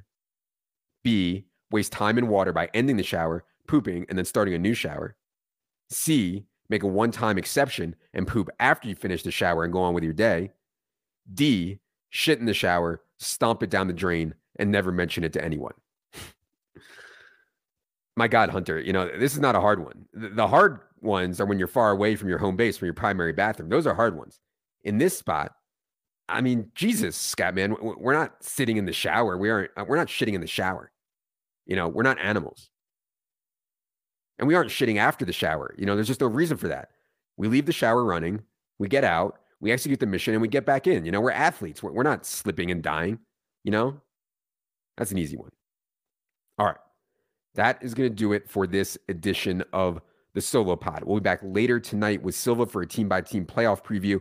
B, 1.04 1.48
waste 1.74 1.92
time 1.92 2.18
and 2.18 2.30
water 2.30 2.54
by 2.54 2.70
ending 2.74 2.96
the 2.96 3.04
shower, 3.04 3.44
pooping, 3.68 4.06
and 4.08 4.18
then 4.18 4.26
starting 4.26 4.54
a 4.54 4.60
new 4.60 4.74
shower. 4.74 5.16
C, 5.90 6.46
make 6.70 6.84
a 6.84 6.88
one 6.88 7.12
time 7.12 7.38
exception 7.38 7.96
and 8.14 8.28
poop 8.28 8.50
after 8.60 8.88
you 8.88 8.96
finish 8.96 9.24
the 9.24 9.32
shower 9.32 9.64
and 9.64 9.74
go 9.74 9.82
on 9.82 9.94
with 9.94 10.04
your 10.04 10.14
day. 10.14 10.52
D, 11.34 11.80
shit 12.10 12.40
in 12.40 12.46
the 12.46 12.54
shower, 12.54 13.02
stomp 13.18 13.64
it 13.64 13.70
down 13.70 13.88
the 13.88 13.94
drain, 13.94 14.36
and 14.58 14.72
never 14.72 14.92
mention 14.92 15.24
it 15.24 15.34
to 15.34 15.44
anyone. 15.44 15.74
My 18.16 18.28
God, 18.28 18.52
Hunter, 18.52 18.80
you 18.80 18.94
know, 18.94 19.10
this 19.18 19.34
is 19.34 19.40
not 19.40 19.56
a 19.56 19.62
hard 19.62 19.84
one. 19.84 20.06
The 20.14 20.48
hard 20.48 20.80
ones 21.02 21.42
are 21.42 21.46
when 21.46 21.58
you're 21.58 21.68
far 21.68 21.92
away 21.92 22.16
from 22.16 22.30
your 22.30 22.38
home 22.38 22.56
base, 22.56 22.78
from 22.78 22.86
your 22.86 22.94
primary 22.94 23.34
bathroom. 23.34 23.70
Those 23.70 23.88
are 23.88 23.96
hard 23.96 24.16
ones. 24.16 24.40
In 24.84 25.00
this 25.00 25.18
spot, 25.18 25.56
I 26.30 26.42
mean, 26.42 26.72
Jesus, 26.76 27.18
Scatman, 27.18 27.98
we're 27.98 28.14
not 28.14 28.44
sitting 28.44 28.78
in 28.78 28.86
the 28.86 28.94
shower. 28.94 29.38
We 29.38 29.50
aren't, 29.50 29.72
uh, 29.76 29.86
we're 29.88 29.98
not 29.98 30.08
shitting 30.08 30.34
in 30.34 30.42
the 30.42 30.48
shower. 30.48 30.92
You 31.65 31.76
know, 31.76 31.88
we're 31.88 32.04
not 32.04 32.19
animals. 32.19 32.69
And 34.39 34.47
we 34.47 34.56
aren't 34.56 34.71
shitting 34.71 34.97
after 34.97 35.26
the 35.26 35.34
shower. 35.34 35.76
You 35.78 35.86
know, 35.86 35.95
there's 35.95 36.08
just 36.08 36.21
no 36.21 36.28
reason 36.28 36.58
for 36.58 36.67
that. 36.67 36.89
We 37.38 37.47
leave 37.47 37.65
the 37.65 37.71
shower 37.71 38.04
running, 38.04 38.41
we 38.80 38.88
get 38.88 39.04
out, 39.04 39.39
we 39.60 39.71
execute 39.71 39.99
the 39.99 40.06
mission, 40.06 40.34
and 40.34 40.41
we 40.41 40.47
get 40.47 40.65
back 40.65 40.88
in. 40.88 41.06
You 41.06 41.12
know, 41.12 41.21
we're 41.21 41.32
athletes. 41.32 41.82
We're, 41.82 41.91
we're 41.91 42.04
not 42.04 42.26
slipping 42.26 42.69
and 42.69 42.84
dying. 42.84 43.19
You 43.63 43.71
know, 43.71 44.02
that's 44.97 45.12
an 45.12 45.17
easy 45.17 45.38
one. 45.38 45.49
All 46.60 46.65
right. 46.65 46.78
That 47.56 47.82
is 47.82 47.93
going 47.93 48.10
to 48.10 48.15
do 48.15 48.34
it 48.34 48.49
for 48.49 48.67
this 48.67 48.97
edition 49.08 49.63
of 49.73 50.02
the 50.34 50.41
Solo 50.41 50.76
Pod. 50.76 51.04
We'll 51.04 51.19
be 51.19 51.23
back 51.23 51.39
later 51.43 51.80
tonight 51.80 52.21
with 52.23 52.36
Silva 52.36 52.65
for 52.65 52.82
a 52.82 52.88
team 52.88 53.08
by 53.08 53.21
team 53.21 53.45
playoff 53.45 53.84
preview. 53.84 54.19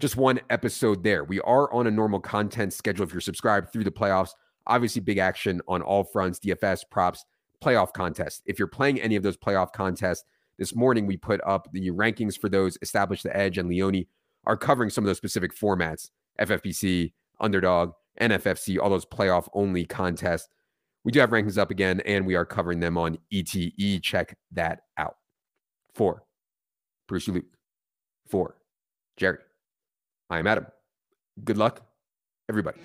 Just 0.00 0.16
one 0.16 0.40
episode 0.50 1.04
there. 1.04 1.22
We 1.24 1.40
are 1.40 1.72
on 1.72 1.86
a 1.86 1.90
normal 1.90 2.18
content 2.20 2.72
schedule 2.72 3.06
if 3.06 3.12
you're 3.12 3.20
subscribed 3.20 3.72
through 3.72 3.84
the 3.84 3.92
playoffs. 3.92 4.30
Obviously, 4.66 5.00
big 5.00 5.18
action 5.18 5.60
on 5.68 5.82
all 5.82 6.04
fronts 6.04 6.38
DFS, 6.38 6.82
props, 6.90 7.24
playoff 7.62 7.92
contest. 7.92 8.42
If 8.46 8.58
you're 8.58 8.68
playing 8.68 9.00
any 9.00 9.16
of 9.16 9.22
those 9.22 9.36
playoff 9.36 9.72
contests, 9.72 10.24
this 10.58 10.74
morning 10.74 11.06
we 11.06 11.16
put 11.16 11.40
up 11.46 11.68
the 11.72 11.90
rankings 11.90 12.38
for 12.38 12.48
those, 12.48 12.78
Establish 12.82 13.22
the 13.22 13.36
Edge 13.36 13.58
and 13.58 13.68
Leone 13.68 14.04
are 14.44 14.56
covering 14.56 14.90
some 14.90 15.04
of 15.04 15.06
those 15.06 15.16
specific 15.16 15.54
formats 15.54 16.10
FFPC, 16.40 17.12
Underdog, 17.40 17.92
NFFC, 18.20 18.78
all 18.78 18.90
those 18.90 19.06
playoff 19.06 19.48
only 19.54 19.84
contests. 19.84 20.48
We 21.04 21.12
do 21.12 21.20
have 21.20 21.30
rankings 21.30 21.58
up 21.58 21.70
again, 21.70 22.00
and 22.06 22.26
we 22.26 22.36
are 22.36 22.44
covering 22.44 22.80
them 22.80 22.96
on 22.96 23.18
ETE. 23.32 24.00
Check 24.02 24.36
that 24.52 24.82
out. 24.96 25.16
For 25.94 26.24
Bruce 27.08 27.28
Luke. 27.28 27.44
For 28.28 28.56
Jerry. 29.16 29.38
I 30.30 30.38
am 30.38 30.46
Adam. 30.46 30.66
Good 31.44 31.58
luck, 31.58 31.82
everybody. 32.48 32.78